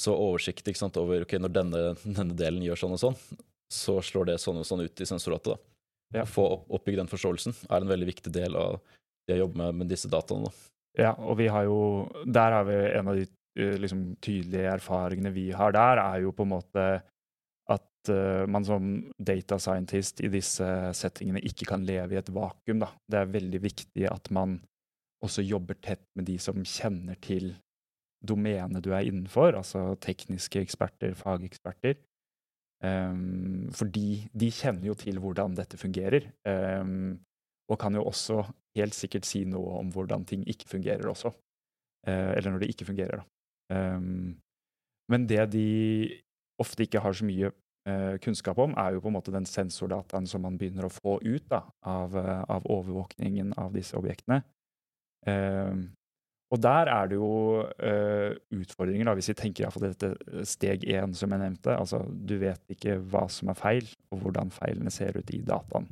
Så 0.00 0.14
oversikt 0.16 0.70
sant, 0.78 0.96
over 0.96 1.26
ok, 1.26 1.36
når 1.42 1.52
denne, 1.52 1.82
denne, 2.06 2.36
delen 2.36 2.64
gjør 2.64 2.86
sånn 2.86 2.96
og 2.96 3.02
sånn, 3.02 3.18
så 3.70 3.98
slår 4.02 4.32
det 4.32 4.38
sånn 4.40 4.62
og 4.62 4.66
sånn 4.66 4.86
ut 4.86 5.02
i 5.02 5.08
sensordata. 5.08 5.58
Ja. 6.14 6.24
Å 6.24 6.30
få 6.30 6.46
opp, 6.56 6.64
oppbygd 6.78 7.02
den 7.02 7.10
forståelsen 7.10 7.54
er 7.68 7.84
en 7.84 7.90
veldig 7.90 8.08
viktig 8.08 8.32
del 8.34 8.56
av 8.58 8.80
det 9.28 9.36
å 9.36 9.44
jobbe 9.44 9.60
med, 9.60 9.82
med 9.82 9.92
disse 9.92 10.08
dataene. 10.10 10.48
Da. 10.48 10.70
Ja, 10.98 11.12
og 11.14 11.36
vi 11.38 11.46
har 11.46 11.68
jo 11.68 12.08
Der 12.26 12.56
har 12.56 12.64
vi 12.66 12.78
en 12.98 13.12
av 13.12 13.18
de 13.20 13.28
eh, 13.28 13.76
liksom, 13.78 14.16
tydelige 14.24 14.72
erfaringene 14.72 15.30
vi 15.34 15.50
har 15.54 15.76
der, 15.76 16.02
er 16.02 16.24
jo 16.24 16.32
på 16.34 16.46
en 16.46 16.54
måte 16.56 16.86
at 17.70 18.10
uh, 18.10 18.48
man 18.50 18.64
som 18.66 18.88
data 19.18 19.60
scientist 19.62 20.24
i 20.24 20.30
disse 20.32 20.66
settingene 20.96 21.42
ikke 21.46 21.68
kan 21.68 21.84
leve 21.86 22.16
i 22.16 22.18
et 22.18 22.32
vakuum. 22.34 22.80
Da. 22.82 22.88
Det 23.06 23.20
er 23.20 23.34
veldig 23.36 23.60
viktig 23.62 24.08
at 24.10 24.32
man 24.34 24.56
også 25.24 25.44
jobber 25.44 25.78
tett 25.82 26.04
med 26.16 26.28
de 26.28 26.36
som 26.40 26.62
kjenner 26.64 27.18
til 27.22 27.52
domenet 28.20 28.84
du 28.84 28.92
er 28.92 29.08
innenfor, 29.08 29.56
altså 29.56 29.94
tekniske 30.00 30.60
eksperter, 30.60 31.14
fageksperter. 31.16 31.98
Um, 32.80 33.68
fordi 33.76 34.24
de 34.32 34.48
kjenner 34.52 34.88
jo 34.88 34.96
til 34.96 35.20
hvordan 35.20 35.56
dette 35.56 35.80
fungerer. 35.80 36.30
Um, 36.48 37.18
og 37.70 37.78
kan 37.80 37.94
jo 37.94 38.06
også 38.08 38.42
helt 38.76 38.96
sikkert 38.96 39.28
si 39.28 39.44
noe 39.48 39.78
om 39.80 39.90
hvordan 39.92 40.24
ting 40.28 40.46
ikke 40.48 40.68
fungerer 40.68 41.08
også. 41.10 41.32
Uh, 42.08 42.32
eller 42.36 42.50
når 42.50 42.64
det 42.64 42.70
ikke 42.72 42.88
fungerer, 42.88 43.20
da. 43.20 43.26
Um, 43.70 44.38
men 45.10 45.26
det 45.28 45.42
de 45.52 45.66
ofte 46.60 46.84
ikke 46.86 47.02
har 47.02 47.14
så 47.16 47.26
mye 47.26 47.50
uh, 47.88 48.16
kunnskap 48.22 48.58
om, 48.62 48.74
er 48.78 48.94
jo 48.94 49.02
på 49.04 49.10
en 49.10 49.16
måte 49.16 49.34
den 49.34 49.48
sensordataen 49.48 50.28
som 50.28 50.44
man 50.46 50.58
begynner 50.58 50.86
å 50.86 50.92
få 50.92 51.18
ut 51.24 51.46
da, 51.50 51.64
av, 51.86 52.16
uh, 52.16 52.42
av 52.48 52.66
overvåkningen 52.70 53.54
av 53.60 53.74
disse 53.76 53.98
objektene. 53.98 54.42
Um, 55.28 55.90
og 56.50 56.58
der 56.58 56.88
er 56.90 57.06
det 57.06 57.18
jo 57.20 57.62
uh, 57.62 58.32
utfordringer, 58.56 59.06
da, 59.06 59.14
hvis 59.14 59.30
vi 59.30 59.36
tenker 59.38 59.64
iallfall 59.64 59.86
dette 59.86 60.42
steg 60.48 60.82
én 60.88 61.14
som 61.14 61.30
jeg 61.30 61.42
nevnte. 61.44 61.76
Altså, 61.76 62.02
du 62.10 62.34
vet 62.42 62.74
ikke 62.74 62.96
hva 63.12 63.28
som 63.30 63.52
er 63.52 63.58
feil, 63.58 63.90
og 64.10 64.24
hvordan 64.24 64.50
feilene 64.54 64.90
ser 64.90 65.18
ut 65.18 65.30
i 65.36 65.42
dataen. 65.46 65.86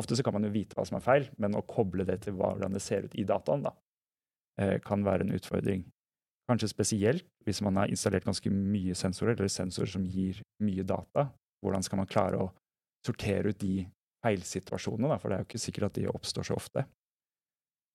Ofte 0.00 0.16
så 0.16 0.24
kan 0.26 0.34
man 0.34 0.48
jo 0.48 0.52
vite 0.54 0.74
hva 0.74 0.86
som 0.88 0.98
er 0.98 1.04
feil, 1.04 1.28
men 1.38 1.54
å 1.54 1.62
koble 1.68 2.06
det 2.08 2.22
til 2.24 2.34
hvordan 2.38 2.74
det 2.74 2.82
ser 2.82 3.06
ut 3.06 3.14
i 3.18 3.26
dataen, 3.28 3.62
da, 3.68 3.74
eh, 4.58 4.78
kan 4.82 5.04
være 5.06 5.26
en 5.26 5.34
utfordring. 5.36 5.84
Kanskje 6.50 6.72
spesielt 6.72 7.26
hvis 7.46 7.60
man 7.62 7.78
har 7.78 7.92
installert 7.92 8.26
ganske 8.26 8.50
mye 8.50 8.96
sensorer, 8.98 9.36
eller 9.36 9.52
sensorer 9.52 9.92
som 9.92 10.06
gir 10.08 10.40
mye 10.64 10.82
data. 10.82 11.28
Hvordan 11.62 11.84
skal 11.86 12.00
man 12.00 12.10
klare 12.10 12.40
å 12.40 12.50
sortere 13.06 13.52
ut 13.52 13.60
de 13.60 13.84
feilsituasjonene, 14.24 15.12
da? 15.12 15.20
for 15.20 15.30
det 15.30 15.36
er 15.36 15.44
jo 15.44 15.50
ikke 15.50 15.62
sikkert 15.62 15.90
at 15.90 16.00
de 16.00 16.08
oppstår 16.10 16.48
så 16.48 16.56
ofte. 16.58 16.84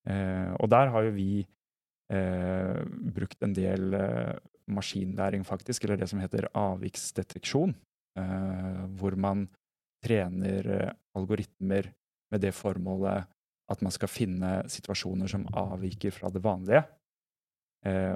Eh, 0.05 0.51
og 0.61 0.69
der 0.69 0.91
har 0.93 1.07
jo 1.07 1.13
vi 1.15 1.29
eh, 2.13 2.81
brukt 3.15 3.41
en 3.45 3.55
del 3.57 3.95
eh, 3.97 4.35
maskinlæring, 4.71 5.45
faktisk, 5.45 5.85
eller 5.85 5.99
det 6.01 6.09
som 6.09 6.21
heter 6.21 6.49
avviksdeteksjon, 6.53 7.75
hvor 8.95 9.17
man 9.19 9.41
trener 9.99 10.93
algoritmer 11.19 11.89
med 12.31 12.41
det 12.41 12.53
formålet 12.55 13.27
at 13.67 13.81
man 13.83 13.91
skal 13.91 14.07
finne 14.07 14.51
situasjoner 14.71 15.27
som 15.27 15.43
avviker 15.51 16.15
fra 16.15 16.31
det 16.31 16.39
vanlige. 16.41 16.79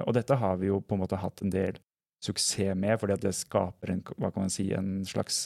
Og 0.08 0.14
dette 0.16 0.38
har 0.40 0.56
vi 0.56 0.70
jo 0.70 0.80
på 0.80 0.96
en 0.96 1.02
måte 1.04 1.20
hatt 1.20 1.44
en 1.44 1.52
del 1.52 1.76
suksess 2.24 2.72
med, 2.80 2.96
fordi 3.02 3.18
det 3.20 3.34
skaper 3.36 3.92
en, 3.92 4.50
si, 4.50 4.70
en 4.72 5.04
slags 5.04 5.44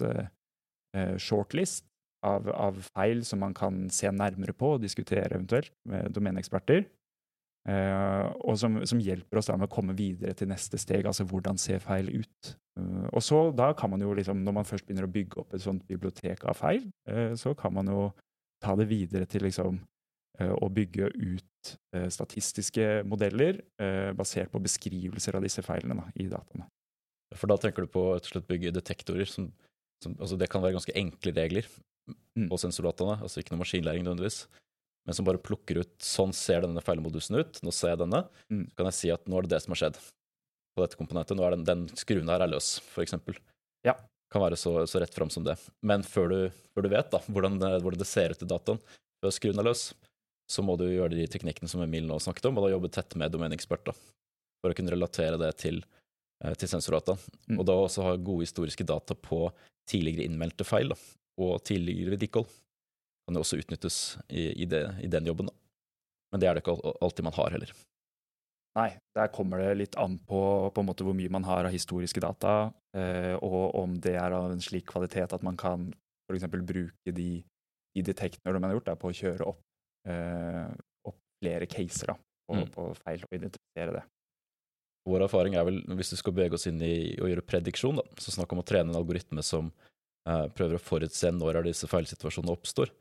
shortlist 1.18 1.90
av, 2.24 2.48
av, 2.50 2.80
feil 2.96 3.22
som 3.26 3.42
man 3.44 3.54
kan 3.56 3.84
se 3.92 4.10
nærmere 4.10 4.54
på 4.56 4.74
og 4.76 4.84
diskutere 4.84 5.30
eventuelt 5.30 5.72
med 5.88 6.12
domeneeksperter. 6.16 6.84
Uh, 7.64 8.28
og 8.44 8.58
som, 8.60 8.76
som, 8.84 9.00
hjelper 9.00 9.40
oss 9.40 9.46
da 9.48 9.54
med 9.56 9.70
å 9.70 9.72
komme 9.72 9.94
videre 9.96 10.34
til 10.36 10.50
neste 10.50 10.76
steg, 10.76 11.06
altså 11.08 11.24
hvordan 11.24 11.56
ser 11.60 11.80
feil 11.80 12.10
ut. 12.12 12.50
Uh, 12.76 13.06
og 13.08 13.24
så 13.24 13.38
da 13.56 13.70
kan 13.78 13.94
man 13.94 14.04
jo 14.04 14.12
liksom, 14.12 14.42
Når 14.44 14.56
man 14.58 14.68
først 14.68 14.84
begynner 14.84 15.06
å 15.06 15.14
bygge 15.14 15.40
opp 15.40 15.54
et 15.56 15.64
sånt 15.64 15.86
bibliotek 15.88 16.44
av 16.44 16.58
feil, 16.60 16.84
uh, 17.08 17.32
så 17.40 17.54
kan 17.56 17.72
man 17.72 17.88
jo 17.88 18.10
ta 18.64 18.76
det 18.76 18.88
videre 18.92 19.28
til 19.28 19.44
liksom 19.48 19.80
å 20.34 20.66
bygge 20.74 21.12
ut 21.14 21.68
statistiske 22.10 23.04
modeller 23.06 23.60
basert 24.18 24.50
på 24.50 24.58
beskrivelser 24.64 25.36
av 25.38 25.44
disse 25.44 25.62
feilene 25.62 25.94
da, 25.94 26.08
i 26.18 26.26
dataene. 26.26 26.64
For 27.38 27.46
da 27.46 27.54
tenker 27.62 27.86
du 27.86 27.92
på 27.94 28.02
å 28.16 28.42
bygge 28.48 28.72
detektorer 28.74 29.30
som, 29.30 29.46
som 30.02 30.16
altså 30.18 30.34
Det 30.40 30.48
kan 30.50 30.64
være 30.64 30.74
ganske 30.74 30.96
enkle 30.98 31.34
regler 31.36 31.68
mm. 32.10 32.48
på 32.50 32.60
sensordataene, 32.60 33.20
altså 33.24 33.40
ikke 33.40 33.54
noe 33.54 33.62
maskinlæring 33.64 34.06
nødvendigvis 34.06 34.44
men 35.04 35.16
som 35.16 35.26
bare 35.26 35.40
plukker 35.42 35.82
ut 35.82 35.94
sånn 36.02 36.32
ser 36.36 36.64
denne 36.64 36.82
feilmodusen 36.84 37.36
ut, 37.36 37.58
nå 37.64 37.72
ser 37.76 37.92
jeg 37.92 38.00
denne, 38.06 38.22
mm. 38.48 38.62
så 38.70 38.78
kan 38.78 38.88
jeg 38.88 38.98
si 38.98 39.10
at 39.12 39.26
nå 39.28 39.36
er 39.36 39.46
det 39.46 39.52
det 39.52 39.60
som 39.64 39.74
har 39.74 39.80
skjedd 39.82 39.98
på 40.74 40.82
dette 40.82 40.98
komponentet. 40.98 41.36
Nå 41.36 41.44
er 41.44 41.56
den, 41.56 41.66
den 41.68 41.82
skruen 42.00 42.30
her 42.32 42.44
er 42.44 42.50
løs, 42.50 42.78
for 42.88 43.04
eksempel. 43.04 43.36
Ja. 43.86 43.98
Kan 44.32 44.42
være 44.42 44.56
så, 44.58 44.72
så 44.88 45.02
rett 45.02 45.14
fram 45.14 45.30
som 45.30 45.44
det. 45.46 45.58
Men 45.84 46.06
før 46.08 46.32
du, 46.32 46.38
før 46.72 46.86
du 46.86 46.90
vet 46.94 47.12
da, 47.12 47.20
hvordan 47.28 47.60
det, 47.60 47.70
hvordan 47.84 48.00
det, 48.00 48.08
ser 48.08 48.32
ut 48.32 48.46
i 48.46 48.48
dataen, 48.48 48.80
før 49.20 49.34
skruen 49.36 49.60
er 49.60 49.68
løs, 49.68 49.90
så 50.50 50.64
må 50.64 50.78
du 50.80 50.86
gjøre 50.88 51.14
de 51.18 51.28
teknikkene 51.30 51.68
som 51.70 51.84
Emil 51.84 52.08
nå 52.08 52.16
snakket 52.20 52.48
om, 52.48 52.56
og 52.58 52.66
da 52.66 52.72
jobbe 52.72 52.92
tett 52.92 53.14
med 53.20 53.32
domeneksperter 53.32 53.96
for 54.64 54.72
å 54.72 54.76
kunne 54.76 54.92
relatere 54.92 55.36
det 55.40 55.52
til, 55.60 55.82
eh, 56.40 56.56
til 56.56 56.70
sensordata. 56.72 57.18
Mm. 57.44 57.58
Og 57.58 57.68
da 57.68 57.76
også 57.76 58.08
ha 58.08 58.16
gode 58.16 58.48
historiske 58.48 58.88
data 58.88 59.16
på 59.16 59.46
tidligere 59.88 60.24
innmeldte 60.24 60.64
feil 60.64 60.96
da, 60.96 60.98
og 61.40 61.58
tidligere 61.66 62.14
vedlikehold 62.14 62.50
kan 63.24 63.36
det 63.36 63.40
også 63.40 63.58
utnyttes 63.58 63.98
i, 64.28 64.50
i, 64.62 64.68
det, 64.68 64.84
i 65.02 65.08
den 65.10 65.26
jobben. 65.26 65.48
Da. 65.48 65.54
Men 66.32 66.42
det 66.42 66.48
er 66.48 66.56
det 66.56 66.64
ikke 66.64 66.76
alltid 67.00 67.26
man 67.26 67.36
har 67.38 67.54
heller. 67.56 67.72
Nei, 68.74 68.88
der 69.14 69.30
kommer 69.30 69.62
det 69.62 69.74
litt 69.78 69.96
an 70.02 70.16
på, 70.26 70.40
på 70.74 70.82
en 70.82 70.88
måte 70.88 71.06
hvor 71.06 71.14
mye 71.14 71.30
man 71.30 71.46
har 71.46 71.68
av 71.68 71.74
historiske 71.74 72.20
data, 72.22 72.72
eh, 72.96 73.36
og 73.38 73.76
om 73.78 73.94
det 74.02 74.16
er 74.18 74.34
av 74.34 74.50
en 74.50 74.62
slik 74.62 74.88
kvalitet 74.90 75.36
at 75.36 75.44
man 75.46 75.58
kan 75.58 75.92
f.eks. 76.26 76.48
bruke 76.50 77.14
de, 77.14 77.28
de 77.94 78.02
detektorene 78.02 78.58
man 78.58 78.72
har 78.72 78.80
gjort, 78.80 78.90
da, 78.90 78.96
på 78.98 79.12
å 79.12 79.14
kjøre 79.14 79.46
opp, 79.46 79.62
eh, 80.10 80.66
opp 81.06 81.20
flere 81.38 81.70
caser 81.70 82.10
da, 82.10 82.18
på, 82.18 82.58
mm. 82.58 82.66
på, 82.74 82.88
feil 83.04 83.22
og 83.28 83.38
identifisere 83.38 83.96
det. 84.00 84.04
Vår 85.06 85.26
erfaring 85.28 85.54
er 85.54 85.68
vel, 85.68 85.82
hvis 85.94 86.10
du 86.14 86.18
skal 86.18 86.34
bevege 86.34 86.58
oss 86.58 86.66
inn 86.66 86.82
i 86.82 87.14
å 87.22 87.30
gjøre 87.30 87.46
prediksjon, 87.46 88.00
da, 88.00 88.06
så 88.18 88.34
snakk 88.34 88.56
om 88.56 88.64
å 88.64 88.66
trene 88.66 88.90
en 88.90 88.98
algoritme 88.98 89.44
som 89.46 89.70
prøver 90.24 90.78
å 90.78 90.82
forutse 90.82 91.28
når 91.36 91.58
er 91.60 91.66
disse 91.68 91.88
feilsituasjonene 91.90 92.54
oppstår, 92.54 92.92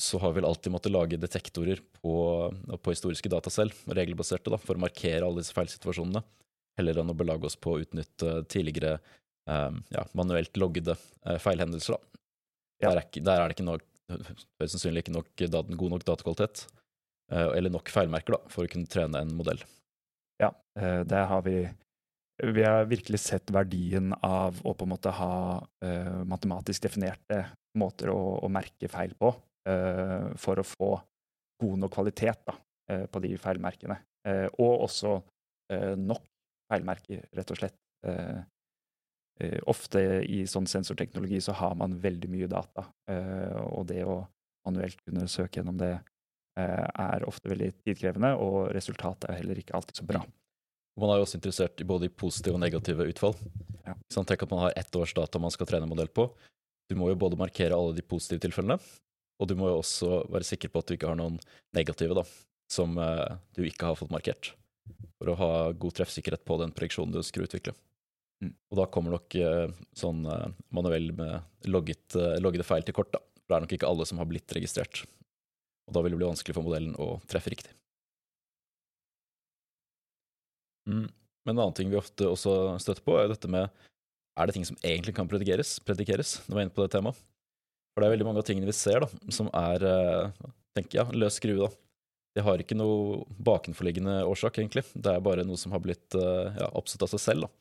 så 0.00 0.18
har 0.18 0.32
vi 0.32 0.40
vel 0.40 0.48
alltid 0.48 0.72
måttet 0.74 0.92
lage 0.92 1.18
detektorer 1.20 1.80
på, 2.00 2.14
på 2.82 2.94
historiske 2.94 3.30
data 3.30 3.50
selv, 3.52 3.76
regelbaserte, 3.86 4.50
da, 4.50 4.58
for 4.58 4.76
å 4.76 4.82
markere 4.82 5.22
alle 5.22 5.42
disse 5.42 5.54
feilsituasjonene, 5.54 6.24
heller 6.80 7.00
enn 7.00 7.12
å 7.12 7.16
belage 7.16 7.46
oss 7.46 7.56
på 7.56 7.76
å 7.76 7.82
utnytte 7.84 8.40
tidligere 8.50 8.96
eh, 8.98 9.76
ja, 9.94 10.06
manuelt 10.18 10.58
loggede 10.58 10.96
eh, 10.96 11.38
feilhendelser. 11.42 11.94
Da. 11.94 12.22
Ja. 12.82 12.90
Der, 12.90 12.96
er 12.96 13.06
ikke, 13.06 13.22
der, 13.22 13.42
er 13.42 13.52
det 13.52 13.56
ikke 13.56 13.68
nok, 13.68 13.86
høyst 14.10 14.74
sannsynlig 14.74 15.04
ikke 15.04 15.14
nok, 15.14 15.30
god 15.78 15.94
nok 15.94 16.08
datakvalitet, 16.10 16.66
eh, 17.30 17.48
eller 17.54 17.76
nok 17.76 17.94
feilmerker, 17.94 18.36
da, 18.36 18.52
for 18.52 18.66
å 18.66 18.74
kunne 18.74 18.90
trene 18.90 19.22
en 19.22 19.34
modell. 19.38 19.62
Ja, 20.42 20.50
eh, 20.80 21.04
det 21.06 21.22
har 21.30 21.46
vi 21.46 21.60
Vi 22.42 22.62
har 22.62 22.84
virkelig 22.84 23.20
sett 23.20 23.50
verdien 23.54 24.10
av 24.26 24.58
å 24.66 24.72
på 24.74 24.86
en 24.86 24.90
måte 24.90 25.12
ha 25.14 25.34
uh, 25.62 26.22
matematisk 26.26 26.82
definerte 26.88 27.44
måter 27.78 28.10
å, 28.10 28.18
å 28.42 28.50
merke 28.50 28.90
feil 28.90 29.14
på, 29.18 29.30
uh, 29.70 30.32
for 30.40 30.58
å 30.58 30.66
få 30.66 30.88
god 31.62 31.84
nok 31.84 31.94
kvalitet 31.94 32.42
da, 32.48 32.56
uh, 32.90 33.04
på 33.06 33.22
de 33.22 33.36
feilmerkene. 33.38 34.00
Og 34.56 34.86
også 34.86 35.18
nok 36.00 36.22
feilmerker, 36.72 37.26
rett 37.36 37.50
og 37.52 37.58
slett. 37.58 37.74
Ofte 39.68 40.00
i 40.24 40.38
sånn 40.48 40.64
sensorteknologi 40.64 41.42
så 41.44 41.52
har 41.58 41.74
man 41.76 41.98
veldig 42.00 42.30
mye 42.32 42.48
data, 42.48 42.86
og 43.68 43.84
det 43.90 44.00
å 44.08 44.16
manuelt 44.64 44.96
kunne 45.04 45.26
søke 45.28 45.60
gjennom 45.60 45.76
det 45.82 45.92
er 46.56 47.28
ofte 47.28 47.52
veldig 47.52 47.68
tidkrevende, 47.82 48.32
og 48.40 48.72
resultatet 48.72 49.28
er 49.28 49.42
heller 49.42 49.60
ikke 49.60 49.76
alltid 49.76 50.00
så 50.00 50.08
bra. 50.08 50.24
Man 51.00 51.10
er 51.10 51.18
jo 51.18 51.26
også 51.26 51.38
interessert 51.40 51.80
i 51.82 51.86
både 51.88 52.10
positive 52.12 52.54
og 52.54 52.62
negative 52.62 53.06
utfall. 53.10 53.34
Ja. 53.84 53.96
Sånn, 54.12 54.26
tenk 54.28 54.44
at 54.44 54.52
man 54.52 54.62
har 54.66 54.76
ett 54.78 54.96
års 54.96 55.14
data 55.16 55.40
man 55.42 55.52
skal 55.54 55.68
trene 55.68 55.88
en 55.88 55.92
modell 55.92 56.10
på. 56.12 56.28
Du 56.90 56.94
må 56.98 57.08
jo 57.10 57.18
både 57.18 57.38
markere 57.40 57.76
alle 57.76 57.96
de 57.96 58.04
positive 58.06 58.42
tilfellene, 58.44 58.76
og 59.40 59.48
du 59.50 59.56
må 59.58 59.70
jo 59.70 59.80
også 59.80 60.20
være 60.30 60.46
sikker 60.46 60.70
på 60.70 60.82
at 60.82 60.90
du 60.90 60.94
ikke 60.96 61.10
har 61.10 61.18
noen 61.18 61.40
negative 61.74 62.16
da, 62.18 62.22
som 62.70 62.98
eh, 63.00 63.34
du 63.56 63.64
ikke 63.66 63.90
har 63.90 63.98
fått 63.98 64.12
markert, 64.14 64.52
for 65.18 65.32
å 65.32 65.38
ha 65.40 65.50
god 65.72 65.98
treffsikkerhet 65.98 66.44
på 66.46 66.60
den 66.60 66.74
prediksjonen 66.76 67.14
du 67.14 67.20
ønsker 67.22 67.42
å 67.42 67.48
utvikle. 67.48 67.74
Mm. 68.44 68.52
Og 68.70 68.80
da 68.80 68.88
kommer 68.92 69.16
nok 69.16 69.36
eh, 69.40 69.74
sånn 69.96 70.24
eh, 70.28 70.48
manuell 70.74 71.10
med 71.16 71.70
logget, 71.70 72.06
eh, 72.18 72.36
loggede 72.42 72.66
feil 72.66 72.84
til 72.86 72.96
kort, 72.96 73.12
da. 73.14 73.22
For 73.44 73.52
det 73.52 73.56
er 73.56 73.66
nok 73.66 73.74
ikke 73.76 73.88
alle 73.90 74.06
som 74.08 74.20
har 74.20 74.28
blitt 74.30 74.54
registrert. 74.56 75.04
Og 75.88 75.96
da 75.96 76.04
vil 76.04 76.14
det 76.14 76.20
bli 76.20 76.30
vanskelig 76.30 76.56
for 76.56 76.66
modellen 76.66 76.96
å 77.00 77.16
treffe 77.28 77.52
riktig. 77.52 77.74
Mm. 80.90 81.06
Men 81.44 81.54
en 81.54 81.62
annen 81.66 81.76
ting 81.76 81.90
vi 81.92 82.00
ofte 82.00 82.28
også 82.28 82.78
støtter 82.82 83.04
på, 83.04 83.16
er 83.20 83.30
dette 83.32 83.50
med 83.50 83.68
er 84.34 84.48
det 84.48 84.56
ting 84.56 84.66
som 84.66 84.78
egentlig 84.82 85.14
kan 85.14 85.28
predikeres, 85.30 85.76
predikeres 85.86 86.40
når 86.48 86.56
vi 86.56 86.60
er 86.60 86.66
inne 86.66 86.74
på 86.74 86.82
det 86.82 86.92
temaet. 86.96 87.18
For 87.94 88.02
det 88.02 88.08
er 88.08 88.14
veldig 88.16 88.26
mange 88.26 88.42
av 88.42 88.46
tingene 88.48 88.66
vi 88.66 88.74
ser 88.74 89.04
da, 89.04 89.08
som 89.34 89.50
er 89.54 89.84
eh, 89.86 90.48
tenker 90.74 91.00
jeg, 91.00 91.18
løs 91.20 91.36
skrue. 91.38 91.68
da. 91.68 91.70
Det 92.34 92.42
har 92.42 92.58
ikke 92.58 92.74
noe 92.74 93.20
bakenforliggende 93.46 94.16
årsak, 94.26 94.58
egentlig. 94.58 94.82
Det 94.90 95.12
er 95.12 95.22
bare 95.22 95.44
noe 95.46 95.60
som 95.60 95.70
har 95.76 95.82
blitt 95.84 96.16
eh, 96.18 96.56
ja, 96.58 96.72
oppstått 96.74 97.06
av 97.06 97.12
seg 97.12 97.22
selv. 97.22 97.46
da. 97.46 97.52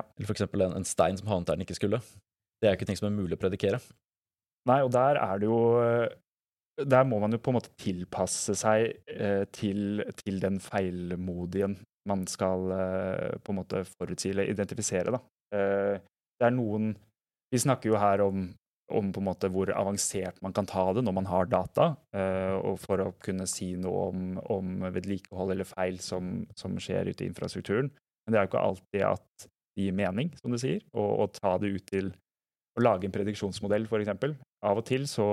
Ja. 0.00 0.04
Eller 0.16 0.26
for 0.26 0.34
eksempel 0.34 0.66
en, 0.66 0.74
en 0.80 0.88
stein 0.88 1.20
som 1.20 1.30
havnet 1.30 1.52
der 1.52 1.60
den 1.60 1.68
ikke 1.68 1.78
skulle. 1.78 2.02
Det 2.58 2.66
er 2.66 2.74
ikke 2.74 2.88
ting 2.90 2.98
som 2.98 3.06
er 3.06 3.14
mulig 3.14 3.38
å 3.38 3.42
predikere. 3.44 3.78
Nei, 4.66 4.80
og 4.82 4.90
der 4.94 5.18
er 5.18 5.40
det 5.42 5.48
jo 5.48 5.56
Der 6.78 7.02
må 7.06 7.18
man 7.18 7.34
jo 7.34 7.40
på 7.42 7.50
en 7.50 7.56
måte 7.56 7.72
tilpasse 7.78 8.54
seg 8.58 8.92
eh, 9.10 9.42
til, 9.54 10.02
til 10.18 10.42
den 10.42 10.58
feilmodien 10.62 11.78
man 12.08 12.24
skal 12.30 12.72
eh, 12.74 13.36
på 13.42 13.52
en 13.52 13.60
måte 13.60 13.84
forutsi 13.86 14.32
eller 14.32 14.50
identifisere, 14.50 15.14
da. 15.14 15.20
Eh, 15.54 16.00
det 16.40 16.48
er 16.48 16.54
noen 16.56 16.94
Vi 17.52 17.60
snakker 17.60 17.90
jo 17.90 17.98
her 18.00 18.22
om, 18.24 18.46
om 18.96 19.10
på 19.12 19.20
en 19.20 19.26
måte 19.26 19.50
hvor 19.52 19.68
avansert 19.76 20.38
man 20.40 20.54
kan 20.56 20.64
ta 20.64 20.86
det 20.96 21.02
når 21.04 21.14
man 21.18 21.26
har 21.28 21.50
data, 21.52 21.90
eh, 22.16 22.54
og 22.56 22.78
for 22.80 23.02
å 23.04 23.10
kunne 23.20 23.44
si 23.50 23.74
noe 23.76 24.06
om, 24.08 24.22
om 24.54 24.86
vedlikehold 24.94 25.52
eller 25.52 25.68
feil 25.68 25.98
som, 26.00 26.46
som 26.56 26.78
skjer 26.80 27.10
ute 27.12 27.26
i 27.26 27.28
infrastrukturen. 27.28 27.90
Men 28.24 28.32
det 28.32 28.40
er 28.40 28.46
jo 28.46 28.52
ikke 28.54 28.64
alltid 28.70 29.04
at 29.10 29.44
det 29.44 29.84
gir 29.84 29.98
mening, 29.98 30.32
som 30.40 30.54
du 30.54 30.60
sier, 30.62 30.80
å, 30.96 31.28
ta 31.36 31.58
det 31.60 31.74
ut 31.76 31.84
til 31.92 32.08
å 32.72 32.86
lage 32.86 33.04
en 33.04 33.12
prediksjonsmodell, 33.12 33.84
f.eks. 33.84 34.40
Av 34.64 34.80
og 34.80 34.88
til 34.88 35.04
så, 35.10 35.28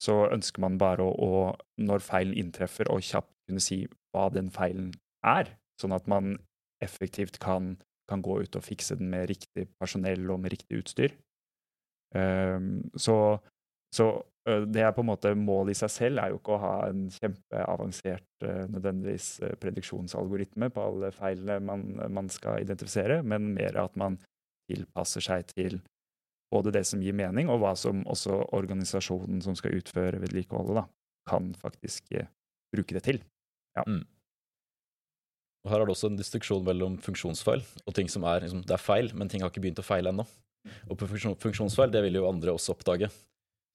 så 0.00 0.16
ønsker 0.30 0.64
man 0.64 0.80
bare 0.80 1.04
å, 1.04 1.12
å, 1.12 1.52
når 1.84 2.04
feilen 2.04 2.36
inntreffer, 2.36 2.88
å 2.88 2.96
kjapt 2.96 3.32
kunne 3.46 3.62
si 3.62 3.82
hva 4.14 4.30
den 4.32 4.48
feilen 4.54 4.94
er, 5.26 5.52
sånn 5.80 5.94
at 5.96 6.08
man 6.10 6.36
effektivt 6.84 7.40
kan, 7.42 7.74
kan 8.10 8.22
gå 8.24 8.40
ut 8.44 8.56
og 8.58 8.64
fikse 8.64 8.98
den 8.98 9.10
med 9.12 9.28
riktig 9.30 9.68
personell 9.80 10.28
og 10.30 10.42
med 10.42 10.56
riktig 10.56 10.82
utstyr. 10.82 11.16
Um, 12.14 12.86
så 12.96 13.38
så 13.94 14.06
det 14.46 14.82
er 14.82 14.92
på 14.94 15.02
en 15.02 15.08
måte 15.08 15.32
målet 15.34 15.74
i 15.74 15.78
seg 15.80 15.90
selv 15.90 16.20
er 16.22 16.30
jo 16.30 16.38
ikke 16.38 16.54
å 16.54 16.62
ha 16.62 16.74
en 16.86 17.06
kjempeavansert 17.10 18.44
nødvendigvis 18.70 19.28
prediksjonsalgoritme 19.62 20.68
på 20.74 20.84
alle 20.84 21.10
feilene 21.14 21.56
man, 21.66 21.86
man 22.14 22.30
skal 22.30 22.62
identifisere, 22.62 23.22
men 23.26 23.48
mer 23.56 23.78
at 23.82 23.96
man 23.98 24.20
tilpasser 24.70 25.24
seg 25.24 25.50
til 25.50 25.80
både 26.54 26.72
det 26.76 26.84
som 26.86 27.02
gir 27.02 27.16
mening, 27.16 27.50
og 27.50 27.58
hva 27.62 27.72
som 27.78 28.04
også 28.06 28.38
organisasjonen 28.54 29.42
som 29.42 29.56
skal 29.58 29.80
utføre 29.80 30.20
vedlikeholdet, 30.22 30.78
da, 30.78 30.84
kan 31.26 31.50
faktisk 31.58 32.12
eh, 32.14 32.30
bruke 32.70 32.94
det 32.94 33.02
til. 33.08 33.18
Og 33.82 33.98
Her 35.66 35.82
er 35.82 35.88
det 35.88 35.94
også 35.96 36.10
en 36.10 36.18
distriksjon 36.18 36.64
mellom 36.66 36.98
funksjonsfeil 37.02 37.62
og 37.84 37.94
ting 37.96 38.10
som 38.12 38.26
er, 38.28 38.44
liksom, 38.44 38.64
det 38.66 38.74
er 38.76 38.82
feil, 38.82 39.12
men 39.14 39.30
ting 39.30 39.42
har 39.42 39.52
ikke 39.52 39.64
begynt 39.64 39.82
å 39.82 39.86
feile 39.86 40.12
ennå. 40.12 40.26
Og 40.90 41.06
funksjonsfeil 41.06 41.92
det 41.94 42.02
vil 42.06 42.18
jo 42.18 42.28
andre 42.28 42.54
også 42.54 42.74
oppdage. 42.74 43.10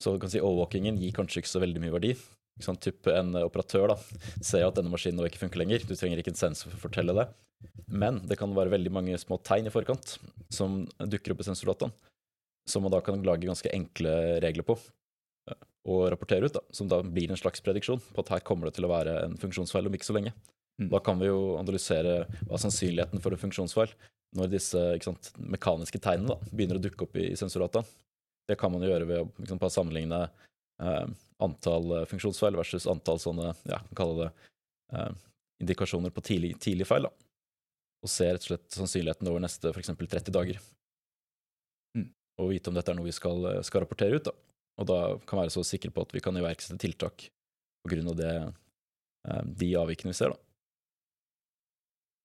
Så 0.01 0.15
du 0.15 0.21
kan 0.21 0.32
si 0.34 0.41
overvåkingen 0.41 0.97
gir 0.99 1.13
kanskje 1.15 1.43
ikke 1.43 1.51
så 1.51 1.62
veldig 1.62 1.84
mye 1.84 1.93
verdi. 1.93 2.15
Ikke 2.58 2.67
sant? 2.67 2.82
Typ 2.84 3.08
en 3.12 3.36
operatør 3.43 3.93
da, 3.93 3.97
ser 4.43 4.65
at 4.65 4.77
denne 4.77 4.91
maskinen 4.91 5.21
nå 5.21 5.27
ikke 5.30 5.43
funker 5.43 5.62
lenger. 5.62 5.86
Du 5.88 5.93
trenger 5.95 6.21
ikke 6.21 6.34
en 6.34 6.39
sensor 6.41 6.71
for 6.71 6.80
å 6.80 6.86
fortelle 6.88 7.15
det. 7.17 7.27
Men 7.91 8.21
det 8.27 8.39
kan 8.39 8.54
være 8.56 8.73
veldig 8.73 8.93
mange 8.93 9.19
små 9.21 9.38
tegn 9.45 9.69
i 9.69 9.73
forkant 9.73 10.15
som 10.54 10.82
dukker 10.99 11.36
opp 11.36 11.43
i 11.43 11.47
sensordataen, 11.47 11.93
som 12.69 12.86
man 12.86 12.93
da 12.93 13.01
kan 13.06 13.21
lage 13.25 13.47
ganske 13.47 13.69
enkle 13.73 14.13
regler 14.43 14.65
på 14.65 14.77
eh, 14.77 15.60
og 15.91 16.08
rapportere 16.13 16.47
ut, 16.47 16.56
da, 16.56 16.63
som 16.73 16.89
da 16.89 17.01
blir 17.06 17.32
en 17.32 17.39
slags 17.39 17.62
prediksjon 17.63 18.01
på 18.01 18.23
at 18.23 18.34
her 18.36 18.45
kommer 18.47 18.69
det 18.69 18.80
til 18.80 18.88
å 18.88 18.91
være 18.91 19.19
en 19.27 19.38
funksjonsfeil 19.41 19.89
om 19.89 19.97
ikke 19.97 20.10
så 20.10 20.17
lenge. 20.17 20.34
Mm. 20.81 20.89
Da 20.89 20.99
kan 21.05 21.19
vi 21.21 21.29
jo 21.29 21.57
analysere 21.59 22.25
hva 22.49 22.57
sannsynligheten 22.61 23.21
for 23.21 23.35
en 23.35 23.41
funksjonsfeil 23.41 23.93
når 24.37 24.53
disse 24.53 24.81
sant, 25.03 25.33
mekaniske 25.37 25.99
tegnene 26.01 26.33
da, 26.33 26.51
begynner 26.51 26.79
å 26.79 26.83
dukke 26.83 27.05
opp 27.05 27.17
i, 27.19 27.31
i 27.33 27.39
sensordataen. 27.39 27.87
Det 28.49 28.57
kan 28.59 28.71
man 28.73 28.83
jo 28.83 28.89
gjøre 28.89 29.07
ved 29.09 29.23
å 29.23 29.27
liksom, 29.43 29.59
sammenligne 29.69 30.21
eh, 30.81 31.07
antall 31.43 31.97
eh, 31.97 32.05
funksjonsfeil 32.09 32.57
versus 32.57 32.87
antall 32.89 33.19
sånne, 33.21 33.51
ja, 33.69 33.81
kan 33.89 33.99
kalle 33.99 34.23
det 34.23 34.29
eh, 34.95 35.11
indikasjoner 35.61 36.13
på 36.15 36.23
tidlig, 36.25 36.55
tidlig 36.63 36.87
feil, 36.89 37.05
da. 37.09 37.11
Og 38.01 38.09
se 38.09 38.29
rett 38.31 38.41
og 38.47 38.49
slett 38.49 38.77
sannsynligheten 38.79 39.29
over 39.29 39.43
neste 39.43 39.69
f.eks. 39.69 39.91
30 39.93 40.33
dager. 40.33 40.61
Mm. 41.97 42.07
Og 42.41 42.53
vite 42.55 42.71
om 42.71 42.77
dette 42.77 42.89
er 42.93 42.97
noe 42.97 43.09
vi 43.09 43.15
skal, 43.15 43.45
eh, 43.51 43.61
skal 43.67 43.85
rapportere 43.85 44.17
ut, 44.17 44.31
da. 44.31 44.33
Og 44.81 44.87
da 44.89 45.01
kan 45.29 45.43
være 45.43 45.53
så 45.53 45.63
sikre 45.67 45.91
på 45.93 46.07
at 46.07 46.15
vi 46.15 46.23
kan 46.23 46.39
iverksette 46.39 46.79
tiltak 46.81 47.27
på 47.83 47.91
grunn 47.91 48.09
av 48.13 48.17
det, 48.17 48.33
eh, 49.27 49.43
de 49.43 49.75
avvikene 49.77 50.15
vi 50.15 50.17
ser, 50.17 50.33
da. 50.33 50.50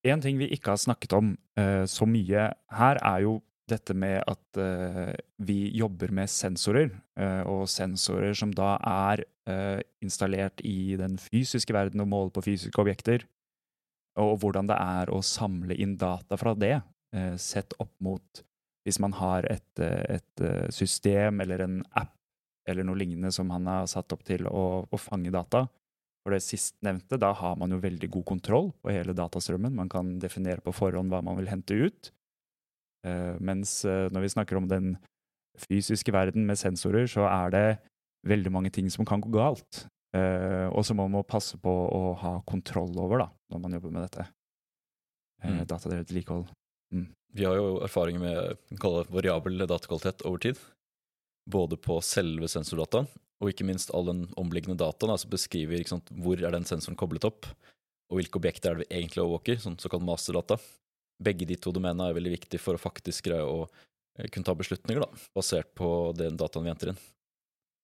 En 0.05 0.21
ting 0.21 0.37
vi 0.39 0.49
ikke 0.53 0.73
har 0.73 0.81
snakket 0.81 1.15
om 1.17 1.33
uh, 1.59 1.85
så 1.89 2.07
mye 2.09 2.49
her, 2.77 2.99
er 3.01 3.23
jo 3.25 3.37
dette 3.67 3.95
med 3.97 4.21
at 4.29 4.59
uh, 4.61 5.13
vi 5.43 5.71
jobber 5.75 6.13
med 6.15 6.29
sensorer, 6.31 6.91
uh, 7.19 7.43
og 7.49 7.65
sensorer 7.71 8.37
som 8.37 8.53
da 8.55 8.75
er 8.83 9.25
installert 10.03 10.59
i 10.67 10.97
den 10.99 11.13
fysiske 11.15 11.71
verden 11.71 12.01
og 12.03 12.09
måler 12.11 12.33
på 12.35 12.41
fysiske 12.49 12.81
objekter, 12.83 13.21
og 14.19 14.41
hvordan 14.41 14.67
det 14.67 14.75
er 14.75 15.07
å 15.07 15.21
samle 15.23 15.77
inn 15.79 15.93
data 15.95 16.35
fra 16.35 16.51
det, 16.51 16.81
sett 17.39 17.71
opp 17.79 17.93
mot 18.03 18.41
hvis 18.83 18.99
man 18.99 19.15
har 19.15 19.47
et, 19.47 19.79
et 19.79 20.43
system 20.75 21.39
eller 21.45 21.63
en 21.63 21.77
app 21.95 22.11
eller 22.67 22.83
noe 22.83 22.99
lignende 22.99 23.31
som 23.31 23.55
han 23.55 23.71
har 23.71 23.87
satt 23.87 24.11
opp 24.11 24.27
til 24.27 24.43
å, 24.51 24.83
å 24.83 24.99
fange 24.99 25.31
data. 25.31 25.63
For 26.27 26.35
det 26.35 26.43
sistnevnte, 26.43 27.15
da 27.15 27.29
har 27.39 27.53
man 27.55 27.71
jo 27.71 27.77
veldig 27.79 28.09
god 28.11 28.25
kontroll 28.27 28.65
på 28.83 28.91
hele 28.91 29.13
datastrømmen. 29.15 29.77
Man 29.77 29.87
kan 29.87 30.17
definere 30.19 30.59
på 30.59 30.73
forhånd 30.75 31.07
hva 31.07 31.21
man 31.23 31.37
vil 31.39 31.47
hente 31.47 31.77
ut. 31.79 32.09
Eh, 33.07 33.37
mens 33.39 33.77
eh, 33.87 34.09
når 34.11 34.25
vi 34.25 34.31
snakker 34.33 34.59
om 34.59 34.67
den 34.67 34.97
fysiske 35.63 36.11
verden 36.11 36.43
med 36.49 36.59
sensorer, 36.59 37.07
så 37.07 37.29
er 37.31 37.53
det 37.55 37.63
veldig 38.27 38.51
mange 38.51 38.73
ting 38.75 38.89
som 38.91 39.07
kan 39.07 39.23
gå 39.23 39.31
galt. 39.37 39.85
Eh, 40.19 40.67
og 40.67 40.83
som 40.83 40.99
man 40.99 41.13
må 41.15 41.23
passe 41.23 41.55
på 41.63 41.71
å 41.71 42.11
ha 42.19 42.33
kontroll 42.43 42.91
over 42.99 43.23
da, 43.23 43.29
når 43.53 43.63
man 43.63 43.77
jobber 43.79 43.95
med 43.95 44.05
dette. 44.09 44.27
Mm. 45.45 45.61
Datadrevet 45.63 46.11
vedlikehold. 46.11 46.51
Vi 47.39 47.47
har 47.47 47.55
jo 47.55 47.77
erfaring 47.87 48.19
med 48.19 48.59
variabel 49.15 49.63
datakvalitet 49.63 50.27
over 50.27 50.43
tid. 50.43 50.59
Både 51.47 51.79
på 51.79 52.01
selve 52.03 52.51
sensordataen, 52.51 53.07
og 53.41 53.51
ikke 53.51 53.67
minst 53.67 53.91
all 53.93 54.07
den 54.09 54.23
omliggende 54.39 54.79
dataen, 54.79 55.17
som 55.19 55.31
beskriver 55.31 55.83
sant, 55.89 56.09
hvor 56.23 56.41
er 56.41 56.53
den 56.55 56.65
sensoren 56.65 56.97
koblet 56.97 57.27
opp, 57.27 57.49
og 58.07 58.19
hvilke 58.19 58.39
objekter 58.39 58.71
er 58.71 58.79
det 58.79 58.87
vi 58.87 59.01
egentlig 59.01 59.23
overvåker, 59.23 59.59
sånn 59.61 59.77
såkalt 59.81 60.05
masterdata. 60.07 60.57
Begge 61.23 61.47
de 61.49 61.57
to 61.59 61.73
domenene 61.75 62.09
er 62.09 62.17
veldig 62.17 62.33
viktige 62.37 62.61
for 62.61 62.77
å 62.77 62.81
faktisk 62.81 63.27
greie 63.27 63.45
å 63.45 63.65
eh, 63.65 64.29
kunne 64.31 64.47
ta 64.47 64.55
beslutninger, 64.57 65.03
da, 65.03 65.27
basert 65.37 65.73
på 65.77 65.89
den 66.17 66.39
dataen 66.39 66.65
vi 66.65 66.73
henter 66.73 66.93
inn. 66.93 67.03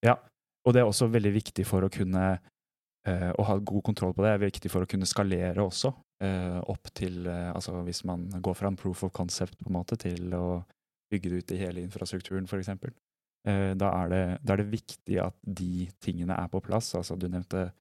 Ja, 0.06 0.18
og 0.63 0.76
det 0.76 0.82
er 0.82 0.89
også 0.89 1.10
veldig 1.12 1.34
viktig 1.36 1.66
for 1.68 1.86
å 1.86 1.92
kunne 1.92 2.24
eh, 3.08 3.32
å 3.36 3.48
ha 3.48 3.58
god 3.60 3.84
kontroll 3.89 4.16
på 4.16 4.24
det. 4.26 4.34
er 4.34 4.46
viktig 4.46 4.72
for 4.72 4.86
å 4.86 4.89
kunne 4.89 5.10
skalere 5.10 5.66
også, 5.66 5.94
eh, 6.24 6.60
opp 6.72 6.92
til 6.96 7.28
eh, 7.28 7.52
Altså 7.52 7.76
hvis 7.84 8.04
man 8.08 8.30
går 8.42 8.58
fra 8.60 8.72
en 8.72 8.80
proof 8.80 9.04
of 9.04 9.13
concept 9.13 9.58
på 9.60 9.70
en 9.72 9.78
måte 9.80 10.00
til 10.00 10.34
å 10.38 10.63
bygge 11.12 11.30
det 11.30 11.42
ut 11.42 11.52
i 11.54 11.62
hele 11.62 11.84
infrastrukturen, 11.84 12.48
f.eks. 12.48 12.72
Eh, 13.47 13.73
da, 13.75 13.89
er 14.03 14.12
det, 14.13 14.23
da 14.43 14.53
er 14.56 14.62
det 14.63 14.71
viktig 14.71 15.17
at 15.19 15.36
de 15.43 15.88
tingene 16.03 16.38
er 16.39 16.47
på 16.51 16.62
plass. 16.63 16.93
Altså 16.95 17.17
du 17.19 17.27
nevnte 17.27 17.71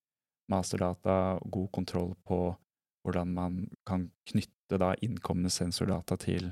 masterdata, 0.51 1.39
god 1.45 1.71
kontroll 1.73 2.17
på 2.27 2.41
hvordan 3.07 3.31
man 3.35 3.63
kan 3.89 4.09
knytte 4.31 4.79
da 4.79 4.93
innkomne 5.03 5.51
sensordata 5.51 6.17
til, 6.23 6.51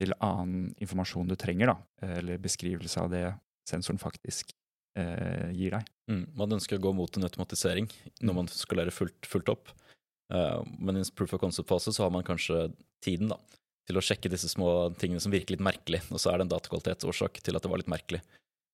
til 0.00 0.14
annen 0.24 0.72
informasjon 0.82 1.28
du 1.30 1.36
trenger, 1.38 1.70
da, 1.72 2.08
eller 2.18 2.40
beskrivelse 2.42 3.02
av 3.02 3.12
det 3.12 3.24
sensoren 3.68 4.00
faktisk 4.00 4.50
eh, 4.98 5.50
gir 5.54 5.76
deg. 5.76 5.90
Mm. 6.10 6.24
Man 6.38 6.56
ønsker 6.56 6.78
å 6.78 6.82
gå 6.82 6.94
mot 6.96 7.18
en 7.18 7.28
automatisering 7.28 7.90
når 8.22 8.32
Mm. 8.32 8.36
man 8.40 8.48
skalerer 8.50 8.94
fullt, 8.94 9.26
fullt 9.26 9.52
opp. 9.52 9.74
uh, 10.32 10.60
men 10.78 10.96
i 10.96 11.00
en 11.00 11.14
proof 11.16 11.32
of 11.34 11.40
concept-fase 11.40 11.92
så 11.92 12.02
har 12.04 12.10
man 12.12 12.24
kanskje 12.24 12.68
tiden 13.00 13.30
da, 13.32 13.38
til 13.88 13.98
å 13.98 14.04
sjekke 14.04 14.30
disse 14.30 14.50
små 14.52 14.90
tingene 15.00 15.22
som 15.22 15.32
virker 15.32 15.56
litt 15.56 15.64
merkelig, 15.64 16.02
og 16.12 16.20
så 16.20 16.30
er 16.30 16.38
det 16.38 16.46
en 16.46 16.52
datakvalitetsårsak 16.52 17.40
til 17.40 17.56
at 17.56 17.64
det 17.64 17.70
var 17.72 17.80
litt 17.80 17.90
merkelig. 17.90 18.20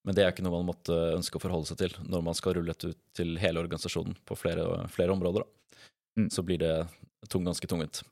Men 0.05 0.17
det 0.17 0.25
er 0.25 0.35
ikke 0.35 0.45
noe 0.45 0.59
man 0.59 0.69
måtte 0.69 0.95
ønske 1.15 1.39
å 1.39 1.43
forholde 1.43 1.71
seg 1.71 1.79
til 1.81 1.95
når 2.11 2.25
man 2.27 2.37
skal 2.37 2.59
rulle 2.59 2.75
dette 2.75 2.91
ut 2.93 2.99
til 3.17 3.39
hele 3.41 3.63
organisasjonen 3.63 4.19
på 4.29 4.37
flere, 4.37 4.67
flere 4.93 5.15
områder. 5.15 5.47
Mm. 6.19 6.27
Så 6.35 6.45
blir 6.47 6.61
det 6.61 6.75
tung, 7.33 7.47
ganske 7.47 7.69
tungvint. 7.71 8.03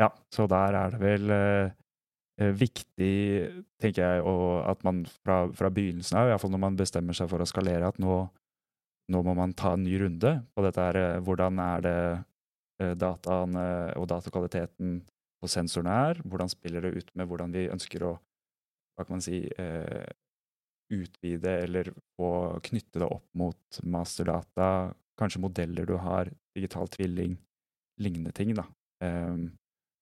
Ja, 0.00 0.12
så 0.32 0.46
der 0.50 0.76
er 0.78 0.92
det 0.94 1.00
vel 1.02 1.32
eh, 1.34 1.72
eh, 2.40 2.52
viktig, 2.56 3.16
tenker 3.82 4.04
jeg, 4.04 4.22
og 4.28 4.62
at 4.70 4.84
man 4.86 5.02
fra, 5.24 5.42
fra 5.56 5.72
begynnelsen 5.74 6.20
av, 6.20 6.30
iallfall 6.30 6.54
når 6.54 6.62
man 6.68 6.78
bestemmer 6.78 7.18
seg 7.18 7.30
for 7.32 7.42
å 7.42 7.48
skalere, 7.48 7.90
at 7.90 7.98
nå, 8.02 8.20
nå 9.12 9.24
må 9.26 9.34
man 9.38 9.56
ta 9.58 9.74
en 9.76 9.84
ny 9.84 9.98
runde 10.04 10.36
på 10.54 10.64
dette 10.68 10.86
her. 10.86 11.00
eh, 11.00 11.18
Hvordan 11.24 11.60
er 11.66 11.84
det 11.88 11.96
eh, 12.84 12.94
dataene 13.00 13.66
og 13.98 14.06
datakvaliteten 14.12 15.00
på 15.42 15.50
sensorene 15.50 15.94
er? 16.08 16.20
Hvordan 16.22 16.50
spiller 16.52 16.86
det 16.86 16.94
ut 17.02 17.10
med 17.18 17.28
hvordan 17.28 17.54
vi 17.54 17.68
ønsker 17.72 18.06
å 18.06 18.16
hva 18.96 19.06
kan 19.06 19.16
man 19.16 19.24
si, 19.24 19.46
eh, 19.58 20.08
utvide 20.92 21.52
eller 21.64 21.88
få 22.16 22.60
knytte 22.68 23.00
det 23.00 23.08
opp 23.08 23.24
mot 23.38 23.78
masterdata, 23.88 24.92
kanskje 25.18 25.40
modeller 25.40 25.88
du 25.88 25.96
har, 26.00 26.28
digital 26.56 26.90
tvilling, 26.92 27.38
lignende 28.02 28.34
ting, 28.36 28.52
da, 28.54 28.66
eh, 29.04 29.48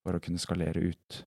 for 0.02 0.16
å 0.16 0.22
kunne 0.22 0.42
skalere 0.42 0.82
ut. 0.90 1.20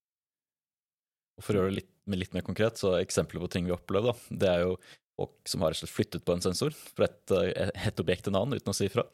Og 1.38 1.46
for 1.46 1.54
å 1.54 1.62
gjøre 1.62 1.72
det 1.72 1.80
litt, 1.82 1.94
litt 2.20 2.36
mer 2.36 2.46
konkret, 2.46 2.78
så 2.78 2.98
eksempler 3.00 3.40
på 3.40 3.50
ting 3.50 3.66
vi 3.66 3.76
opplever, 3.76 4.12
da, 4.12 4.38
det 4.44 4.52
er 4.52 4.66
jo 4.68 4.76
folk 5.16 5.48
som 5.48 5.62
har 5.62 5.74
flyttet 5.74 6.26
på 6.26 6.36
en 6.36 6.44
sensor 6.44 6.74
fra 6.74 7.06
et, 7.06 7.32
eh, 7.32 7.72
et 7.88 8.04
objekt 8.04 8.26
til 8.26 8.34
en 8.34 8.42
annen 8.44 8.60
uten 8.60 8.74
å 8.74 8.76
si 8.76 8.90
ifra. 8.90 9.08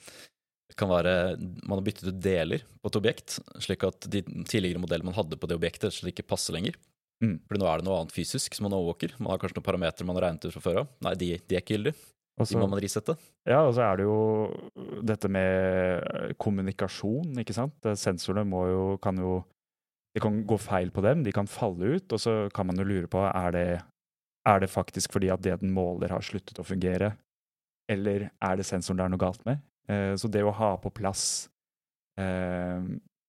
Kan 0.79 0.91
være 0.91 1.13
man 1.39 1.77
har 1.77 1.85
byttet 1.85 2.07
ut 2.07 2.21
deler 2.23 2.63
på 2.79 2.91
et 2.91 2.99
objekt, 2.99 3.39
slik 3.59 3.83
at 3.87 4.07
de 4.11 4.23
tidligere 4.47 4.81
modellene 4.81 5.11
man 5.11 5.17
hadde 5.17 5.39
på 5.39 5.49
det 5.49 5.57
objektet, 5.59 5.95
slik 5.95 6.15
ikke 6.17 6.31
passer 6.31 6.55
lenger. 6.55 6.77
Mm. 7.19 7.35
Fordi 7.49 7.59
nå 7.59 7.67
er 7.67 7.81
det 7.81 7.87
noe 7.87 7.97
annet 7.99 8.15
fysisk 8.15 8.55
som 8.55 8.65
man 8.67 8.77
overvåker. 8.77 9.17
Man 9.19 9.33
har 9.33 9.41
kanskje 9.41 9.59
noen 9.59 9.67
parametere 9.67 10.07
man 10.07 10.19
har 10.19 10.29
regnet 10.29 10.47
ut 10.47 10.55
fra 10.55 10.63
før 10.63 10.81
av. 10.83 10.93
Nei, 11.03 11.13
de, 11.19 11.33
de 11.43 11.57
er 11.57 11.63
ikke 11.63 11.75
gyldige. 11.75 11.99
Også, 12.39 12.55
De 12.55 12.61
må 12.61 12.69
man 12.71 12.79
risette. 12.79 13.15
Ja, 13.47 13.65
og 13.67 13.73
så 13.75 13.83
er 13.83 13.99
det 13.99 14.05
jo 14.07 14.19
dette 15.03 15.27
med 15.31 15.49
eh, 15.99 16.33
kommunikasjon, 16.39 17.33
ikke 17.43 17.55
sant. 17.55 17.89
Sensorene 17.99 18.45
må 18.47 18.65
jo, 18.69 18.83
kan 19.03 19.19
jo 19.19 19.41
Det 20.15 20.23
kan 20.23 20.39
gå 20.47 20.57
feil 20.57 20.89
på 20.89 21.03
dem, 21.05 21.21
de 21.23 21.31
kan 21.31 21.47
falle 21.47 21.95
ut, 21.95 22.13
og 22.15 22.19
så 22.19 22.31
kan 22.49 22.65
man 22.65 22.79
jo 22.81 22.87
lure 22.87 23.07
på 23.07 23.21
er 23.29 23.51
det, 23.53 23.67
er 24.49 24.59
det 24.63 24.69
faktisk 24.73 25.13
fordi 25.13 25.29
at 25.29 25.43
det 25.45 25.59
den 25.61 25.69
måler, 25.69 26.09
har 26.09 26.25
sluttet 26.25 26.57
å 26.57 26.65
fungere, 26.65 27.11
eller 27.87 28.31
er 28.31 28.57
det 28.57 28.65
sensoren 28.65 28.97
det 28.97 29.05
er 29.05 29.13
noe 29.13 29.21
galt 29.21 29.45
med? 29.45 29.61
Eh, 29.89 30.15
Så 30.15 30.27
det 30.31 30.43
å 30.45 30.51
ha 30.53 30.75
på 30.77 30.91
plass 30.93 31.49
eh, 32.19 32.81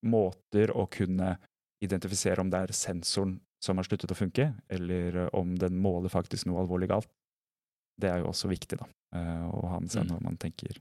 måter 0.06 0.72
å 0.76 0.86
kunne 0.90 1.36
identifisere 1.84 2.40
om 2.42 2.50
det 2.52 2.58
er 2.66 2.72
sensoren 2.76 3.38
som 3.62 3.76
har 3.76 3.84
sluttet 3.84 4.12
å 4.12 4.16
funke, 4.16 4.50
eller 4.68 5.16
eh, 5.26 5.30
om 5.36 5.54
den 5.58 5.76
måler 5.80 6.12
faktisk 6.12 6.46
noe 6.48 6.60
alvorlig 6.62 6.88
galt, 6.92 7.08
det 8.00 8.08
er 8.10 8.22
jo 8.22 8.30
også 8.30 8.48
viktig 8.48 8.78
da, 8.80 8.86
å 9.52 9.66
ha 9.68 9.80
med 9.80 9.90
seg 9.92 10.06
Mm. 10.06 10.12
når 10.14 10.20
man 10.24 10.36
tenker 10.40 10.78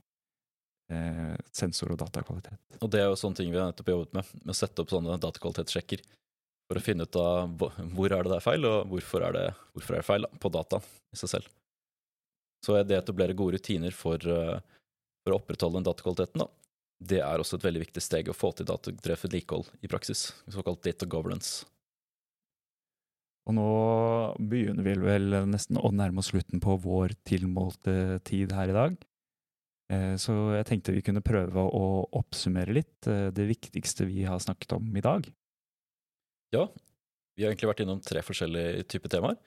eh, 0.90 1.36
sensor- 1.52 1.92
og 1.92 1.98
datakvalitet. 2.00 2.56
Og 2.80 2.88
det 2.90 3.00
er 3.02 3.10
jo 3.10 3.18
sånne 3.20 3.36
ting 3.36 3.50
vi 3.52 3.58
har 3.60 3.68
nettopp 3.70 3.90
jobbet 3.92 4.14
med, 4.16 4.24
med 4.44 4.54
å 4.54 4.56
sette 4.56 4.80
opp 4.82 4.88
sånne 4.90 5.18
datakvalitetssjekker 5.20 6.00
for 6.70 6.78
å 6.80 6.82
finne 6.82 7.04
ut 7.04 7.16
av 7.20 7.52
hvor 7.58 8.10
er 8.14 8.22
det 8.24 8.30
det 8.32 8.38
er 8.40 8.46
feil, 8.46 8.64
og 8.64 8.88
hvorfor 8.88 9.26
er 9.26 9.32
det, 9.36 9.44
hvorfor 9.74 9.94
er 9.94 10.00
det 10.00 10.08
feil 10.08 10.26
på 10.40 10.52
dataen 10.54 10.82
i 11.12 11.16
seg 11.20 11.28
selv. 11.34 11.48
Så 12.64 12.76
det 12.84 12.96
å 12.96 13.02
etablere 13.04 13.36
gode 13.36 13.58
rutiner 13.58 13.92
for, 13.92 14.16
eh, 14.24 14.60
for 15.24 15.34
å 15.34 15.40
opprettholde 15.40 15.80
den 15.80 15.88
datakvaliteten, 15.88 16.44
da, 16.44 16.48
det 17.00 17.20
er 17.24 17.40
også 17.40 17.56
et 17.56 17.64
veldig 17.64 17.84
viktig 17.86 18.02
steg 18.04 18.28
å 18.28 18.36
få 18.36 18.52
til 18.56 18.68
datadrevet 18.68 19.24
vedlikehold 19.24 19.70
i 19.84 19.88
praksis, 19.88 20.30
såkalt 20.52 20.82
data 20.84 21.08
governance. 21.08 21.64
Og 23.48 23.56
nå 23.56 23.68
begynner 24.52 24.84
vi 24.84 24.94
vel 25.00 25.32
nesten 25.48 25.80
å 25.80 25.90
nærme 25.96 26.20
oss 26.20 26.28
slutten 26.30 26.60
på 26.62 26.76
vår 26.84 27.16
tilmålte 27.26 28.20
tid 28.28 28.52
her 28.54 28.70
i 28.70 28.76
dag. 28.76 28.98
Eh, 29.90 30.14
Så 30.20 30.34
jeg 30.54 30.68
tenkte 30.68 30.94
vi 30.94 31.02
kunne 31.02 31.24
prøve 31.24 31.64
å 31.64 32.04
oppsummere 32.20 32.76
litt 32.76 33.08
eh, 33.10 33.30
det 33.34 33.48
viktigste 33.48 34.06
vi 34.06 34.22
har 34.28 34.38
snakket 34.38 34.76
om 34.76 34.92
i 34.94 35.02
dag. 35.02 35.26
Ja, 36.54 36.68
vi 37.34 37.46
har 37.46 37.50
egentlig 37.50 37.72
vært 37.72 37.82
innom 37.86 38.04
tre 38.04 38.22
forskjellige 38.22 38.84
typer 38.92 39.10
temaer. 39.10 39.40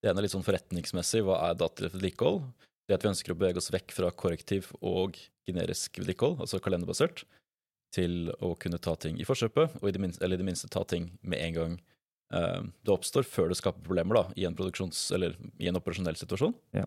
Det 0.00 0.08
ene 0.08 0.22
er 0.22 0.24
litt 0.24 0.32
sånn 0.32 0.46
forretningsmessig, 0.46 1.24
hva 1.26 1.42
er 1.50 1.58
datadrevet 1.60 1.98
vedlikehold? 1.98 2.46
Det 2.90 2.96
at 2.98 3.04
vi 3.06 3.12
ønsker 3.12 3.30
å 3.30 3.38
bevege 3.38 3.60
oss 3.62 3.70
vekk 3.70 3.92
fra 3.94 4.08
korrektiv 4.10 4.72
og 4.82 5.14
generisk 5.46 6.00
vedlikehold, 6.00 6.40
altså 6.42 6.58
kalenderbasert, 6.62 7.22
til 7.94 8.32
å 8.42 8.52
kunne 8.58 8.80
ta 8.82 8.96
ting 8.98 9.18
i 9.22 9.26
forkjøpet, 9.26 9.76
og 9.78 9.86
i 9.86 9.94
det 9.94 10.02
minste, 10.02 10.24
eller 10.26 10.38
i 10.38 10.42
det 10.42 10.46
minste 10.46 10.70
ta 10.70 10.82
ting 10.90 11.08
med 11.22 11.38
en 11.42 11.54
gang 11.54 11.76
eh, 12.34 12.66
det 12.66 12.94
oppstår, 12.94 13.26
før 13.26 13.50
det 13.50 13.60
skaper 13.60 13.86
problemer 13.86 14.18
da, 14.18 14.24
i 14.34 14.46
en, 14.46 14.58
i 14.58 15.70
en 15.70 15.78
operasjonell 15.78 16.18
situasjon. 16.18 16.54
Ja. 16.74 16.84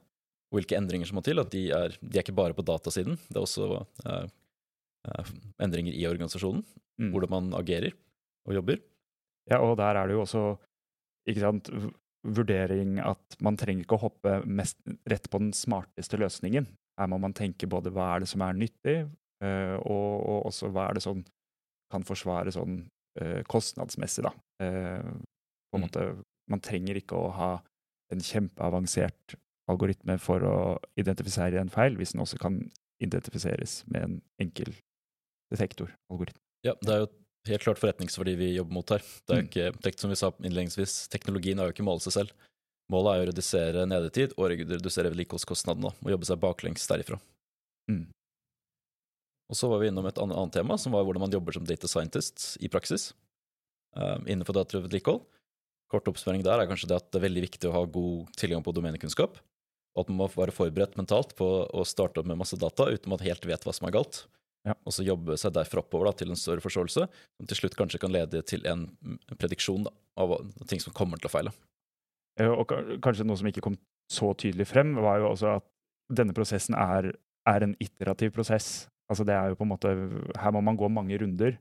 Og 0.51 0.59
hvilke 0.59 0.77
endringer 0.77 1.07
som 1.07 1.17
må 1.17 1.23
til. 1.25 1.39
at 1.41 1.51
De 1.55 1.65
er, 1.75 1.95
de 1.99 2.19
er 2.19 2.23
ikke 2.23 2.35
bare 2.35 2.55
på 2.55 2.67
datasiden, 2.67 3.15
det 3.29 3.39
er 3.39 3.43
også 3.47 3.69
eh, 4.05 4.27
eh, 5.07 5.35
endringer 5.63 5.95
i 5.95 6.07
organisasjonen, 6.11 6.65
Mm. 6.93 7.07
hvordan 7.09 7.31
man 7.31 7.47
agerer 7.57 7.95
og 8.45 8.53
jobber. 8.53 8.77
Ja, 9.49 9.57
og 9.65 9.77
der 9.79 9.97
er 9.97 10.05
det 10.05 10.13
jo 10.13 10.19
også 10.21 10.41
ikke 11.25 11.41
sant, 11.41 11.71
vurdering 12.23 12.97
at 13.03 13.37
man 13.43 13.57
trenger 13.59 13.83
ikke 13.85 13.97
å 13.97 14.05
hoppe 14.05 14.37
mest 14.47 14.79
rett 15.09 15.29
på 15.29 15.41
den 15.43 15.51
smarteste 15.55 16.19
løsningen. 16.21 16.67
Her 16.99 17.09
må 17.11 17.19
man 17.19 17.35
tenke 17.35 17.67
både 17.67 17.91
hva 17.93 18.13
er 18.13 18.23
det 18.23 18.29
som 18.31 18.43
er 18.45 18.57
nyttig, 18.57 18.97
eh, 19.43 19.75
og, 19.81 20.09
og 20.23 20.49
også 20.51 20.71
hva 20.71 20.89
er 20.89 20.99
det 20.99 21.03
som 21.05 21.23
kan 21.93 22.05
forsvare 22.07 22.53
sånn 22.53 22.83
eh, 23.19 23.41
kostnadsmessig, 23.49 24.25
da. 24.25 24.33
Eh, 24.63 25.13
på 25.73 25.77
en 25.77 25.81
Mm. 25.81 25.87
måte, 25.87 26.23
man 26.49 26.61
trenger 26.61 26.99
ikke 26.99 27.17
å 27.17 27.31
ha 27.33 27.51
en 28.13 28.19
kjempeavansert 28.21 29.35
algoritme 29.71 30.19
for 30.21 30.43
å 30.45 30.55
identifisere 30.99 31.57
en 31.57 31.71
feil, 31.73 31.95
hvis 31.97 32.13
den 32.13 32.21
også 32.21 32.37
kan 32.37 32.59
identifiseres 33.01 33.83
med 33.89 34.03
en 34.03 34.21
enkel 34.43 34.73
detektoralgoritme. 35.51 36.39
Ja, 36.67 36.75
det 36.81 36.93
er 36.93 36.99
jo 37.03 37.07
helt 37.49 37.65
klart 37.65 37.81
forretningsverdi 37.81 38.35
vi 38.39 38.49
jobber 38.55 38.77
mot 38.77 38.89
her. 38.93 39.03
Det 39.27 39.35
er 39.35 39.41
jo 39.41 39.47
Mm. 39.47 39.77
ikke, 39.79 39.99
som 39.99 40.09
vi 40.09 40.15
sa 40.19 40.31
innledningsvis, 40.31 41.09
teknologien 41.09 41.59
er 41.59 41.67
jo 41.67 41.73
ikke 41.75 41.85
målet 41.87 42.05
seg 42.05 42.13
selv. 42.13 42.31
Målet 42.91 43.13
er 43.13 43.23
å 43.23 43.29
redusere 43.31 43.85
nedetid 43.87 44.33
og 44.37 44.51
redusere 44.51 45.11
vedlikeholdskostnadene, 45.11 45.91
og 45.91 46.11
jobbe 46.11 46.25
seg 46.25 46.39
baklengs 46.39 46.87
derifra. 46.87 47.19
Mm. 47.89 48.07
Og 49.49 49.55
så 49.55 49.69
var 49.69 49.79
vi 49.79 49.87
innom 49.87 50.07
et 50.07 50.17
annet 50.17 50.51
tema, 50.51 50.77
som 50.77 50.91
var 50.91 51.03
hvordan 51.03 51.19
man 51.19 51.31
jobber 51.31 51.53
som 51.53 51.65
data 51.65 51.87
scientist 51.87 52.57
i 52.61 52.69
praksis 52.69 53.13
Um, 53.93 54.25
innenfor 54.25 54.55
datadrevet 54.57 54.89
vedlikehold. 54.89 55.21
Kort 55.91 56.07
oppsummering 56.09 56.41
der 56.41 56.57
er 56.57 56.65
kanskje 56.65 56.87
det 56.89 56.95
at 56.97 57.11
det 57.13 57.19
er 57.19 57.27
veldig 57.27 57.43
viktig 57.45 57.69
å 57.69 57.75
ha 57.75 57.83
god 57.85 58.31
tilgang 58.39 58.63
på 58.65 58.73
domenekunnskap, 58.73 59.35
og 59.93 59.99
at 60.01 60.09
man 60.09 60.17
må 60.23 60.27
være 60.33 60.55
forberedt 60.55 60.97
mentalt 60.97 61.35
på 61.37 61.45
å 61.69 61.85
starte 61.85 62.17
opp 62.17 62.25
med 62.25 62.39
masse 62.39 62.57
data 62.57 62.87
uten 62.89 63.05
at 63.05 63.11
man 63.13 63.21
helt 63.21 63.45
vet 63.45 63.61
hva 63.61 63.73
som 63.75 63.85
er 63.85 63.93
galt, 63.93 64.23
Ja. 64.63 64.77
og 64.87 64.93
så 64.95 65.03
jobbe 65.03 65.35
seg 65.35 65.51
derfra 65.57 65.81
oppover 65.81 66.07
da, 66.07 66.13
til 66.15 66.29
en 66.31 66.39
større 66.39 66.63
forståelse, 66.63 67.05
som 67.11 67.47
til 67.49 67.57
slutt 67.59 67.75
kanskje 67.75 67.99
kan 67.99 68.13
lede 68.15 68.39
til 68.47 68.63
en 68.69 68.85
prediksjon 69.35 69.83
da, 69.89 69.91
av 70.23 70.37
ting 70.71 70.79
som 70.79 70.95
kommer 70.95 71.19
til 71.19 71.27
å 71.27 71.33
feile. 71.33 71.51
Eh, 72.39 72.47
Og 72.47 72.71
kanskje 73.03 73.25
noe 73.27 73.39
som 73.39 73.49
ikke 73.49 73.63
kom 73.65 73.75
så 74.11 74.31
tydelig 74.39 74.69
frem, 74.71 74.95
var 75.03 75.19
jo 75.19 75.33
også 75.33 75.57
at 75.57 75.67
denne 76.13 76.35
prosessen 76.35 76.77
er, 76.79 77.11
er 77.49 77.65
en 77.65 77.75
iterativ 77.83 78.31
prosess. 78.37 78.87
Altså 79.11 79.25
det 79.27 79.35
er 79.35 79.51
jo 79.51 79.59
på 79.59 79.67
en 79.67 79.73
måte, 79.73 79.91
Her 80.39 80.55
må 80.55 80.61
man 80.63 80.79
gå 80.79 80.87
mange 80.87 81.19
runder 81.19 81.57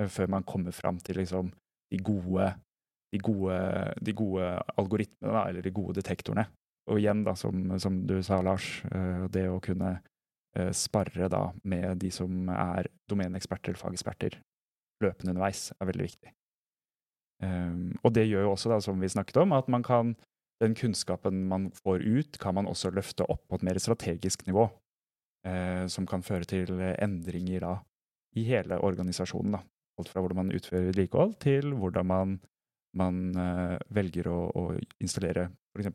eh, 0.00 0.08
før 0.08 0.32
man 0.38 0.46
kommer 0.48 0.72
fram 0.72 0.98
til 1.04 1.20
liksom 1.20 1.52
de 1.92 2.00
gode, 2.04 2.48
de 3.12 3.20
gode, 3.24 3.58
de 4.04 4.12
gode 4.16 4.48
algoritmene, 4.76 5.34
da, 5.36 5.44
eller 5.48 5.64
de 5.64 5.72
gode 5.72 6.00
detektorene. 6.00 6.48
Og 6.88 7.00
igjen, 7.00 7.24
da, 7.28 7.34
som, 7.36 7.76
som 7.80 8.06
du 8.08 8.22
sa, 8.24 8.40
Lars, 8.40 8.78
eh, 8.88 9.26
det 9.32 9.50
å 9.52 9.60
kunne 9.60 9.98
sparre 10.74 11.28
da 11.30 11.42
med 11.68 12.00
de 12.02 12.08
som 12.10 12.48
er 12.50 12.88
domeneeksperter 13.10 13.70
eller 13.72 13.80
fageksperter 13.80 14.38
løpende 15.04 15.34
underveis, 15.34 15.68
er 15.78 15.90
veldig 15.90 16.08
viktig. 16.08 16.32
Um, 17.42 17.94
og 18.02 18.14
det 18.16 18.26
gjør 18.26 18.48
jo 18.48 18.52
også, 18.54 18.72
da, 18.72 18.80
som 18.82 19.00
vi 19.00 19.10
snakket 19.10 19.40
om, 19.44 19.54
at 19.54 19.68
man 19.70 19.84
kan, 19.86 20.14
den 20.62 20.74
kunnskapen 20.78 21.44
man 21.50 21.68
får 21.76 22.02
ut, 22.02 22.38
kan 22.42 22.56
man 22.58 22.66
også 22.66 22.90
løfte 22.94 23.26
opp 23.30 23.44
på 23.48 23.58
et 23.58 23.66
mer 23.68 23.78
strategisk 23.82 24.46
nivå. 24.48 24.68
Uh, 25.46 25.86
som 25.86 26.06
kan 26.06 26.24
føre 26.26 26.48
til 26.50 26.80
endringer 26.98 27.62
da, 27.62 27.74
i 28.36 28.42
hele 28.48 28.80
organisasjonen. 28.84 29.54
Da. 29.54 29.62
Alt 29.98 30.10
fra 30.10 30.22
hvordan 30.22 30.42
man 30.42 30.54
utfører 30.54 30.90
vedlikehold, 30.90 31.36
til 31.42 31.70
hvordan 31.78 32.06
man, 32.10 32.38
man 32.98 33.20
uh, 33.38 33.76
velger 33.94 34.28
å, 34.32 34.40
å 34.50 34.64
installere 34.98 35.48
f.eks. 35.76 35.94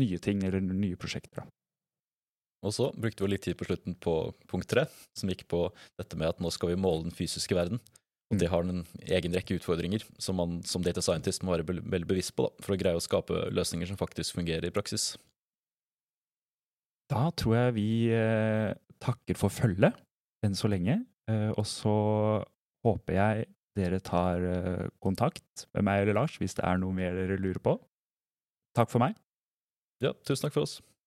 nye 0.00 0.22
ting 0.24 0.40
eller 0.48 0.64
nye 0.64 0.96
prosjekter. 0.96 1.42
Da. 1.42 1.61
Og 2.62 2.74
så 2.76 2.92
brukte 2.94 3.24
vi 3.24 3.32
litt 3.32 3.42
tid 3.46 3.58
på 3.58 3.66
slutten 3.66 3.96
på 3.98 4.14
punkt 4.50 4.70
tre, 4.70 4.86
som 5.18 5.30
gikk 5.30 5.48
på 5.50 5.64
dette 5.98 6.18
med 6.18 6.30
at 6.30 6.42
nå 6.42 6.50
skal 6.54 6.72
vi 6.72 6.78
måle 6.78 7.08
den 7.08 7.14
fysiske 7.16 7.56
verden. 7.58 7.82
Og 8.32 8.38
det 8.40 8.48
har 8.48 8.64
en 8.64 8.84
egen 9.02 9.34
rekke 9.36 9.58
utfordringer 9.58 10.04
som 10.22 10.38
man 10.40 10.60
som 10.64 10.84
data 10.84 11.02
scientist 11.04 11.42
må 11.44 11.52
være 11.52 11.66
veldig 11.82 12.08
bevisst 12.08 12.32
på 12.38 12.46
da, 12.46 12.64
for 12.64 12.74
å 12.74 12.78
greie 12.80 12.96
å 12.96 13.02
skape 13.02 13.48
løsninger 13.52 13.90
som 13.90 13.98
faktisk 14.00 14.38
fungerer 14.38 14.70
i 14.70 14.74
praksis. 14.74 15.12
Da 17.12 17.26
tror 17.36 17.58
jeg 17.58 17.74
vi 17.76 17.88
eh, 18.14 18.72
takker 19.04 19.36
for 19.36 19.52
følget 19.52 19.98
enn 20.46 20.56
så 20.56 20.70
lenge. 20.72 21.02
Eh, 21.28 21.50
og 21.50 21.66
så 21.68 21.92
håper 22.86 23.18
jeg 23.18 23.50
dere 23.76 24.00
tar 24.04 24.46
eh, 24.48 24.86
kontakt 25.02 25.66
med 25.74 25.86
meg 25.90 26.04
eller 26.04 26.22
Lars 26.22 26.38
hvis 26.40 26.56
det 26.56 26.64
er 26.68 26.80
noe 26.80 26.96
mer 26.96 27.12
dere 27.18 27.36
lurer 27.40 27.60
på. 27.62 27.76
Takk 28.76 28.88
for 28.92 29.04
meg. 29.04 29.18
Ja, 30.00 30.14
tusen 30.24 30.46
takk 30.46 30.56
for 30.56 30.64
oss. 30.64 30.80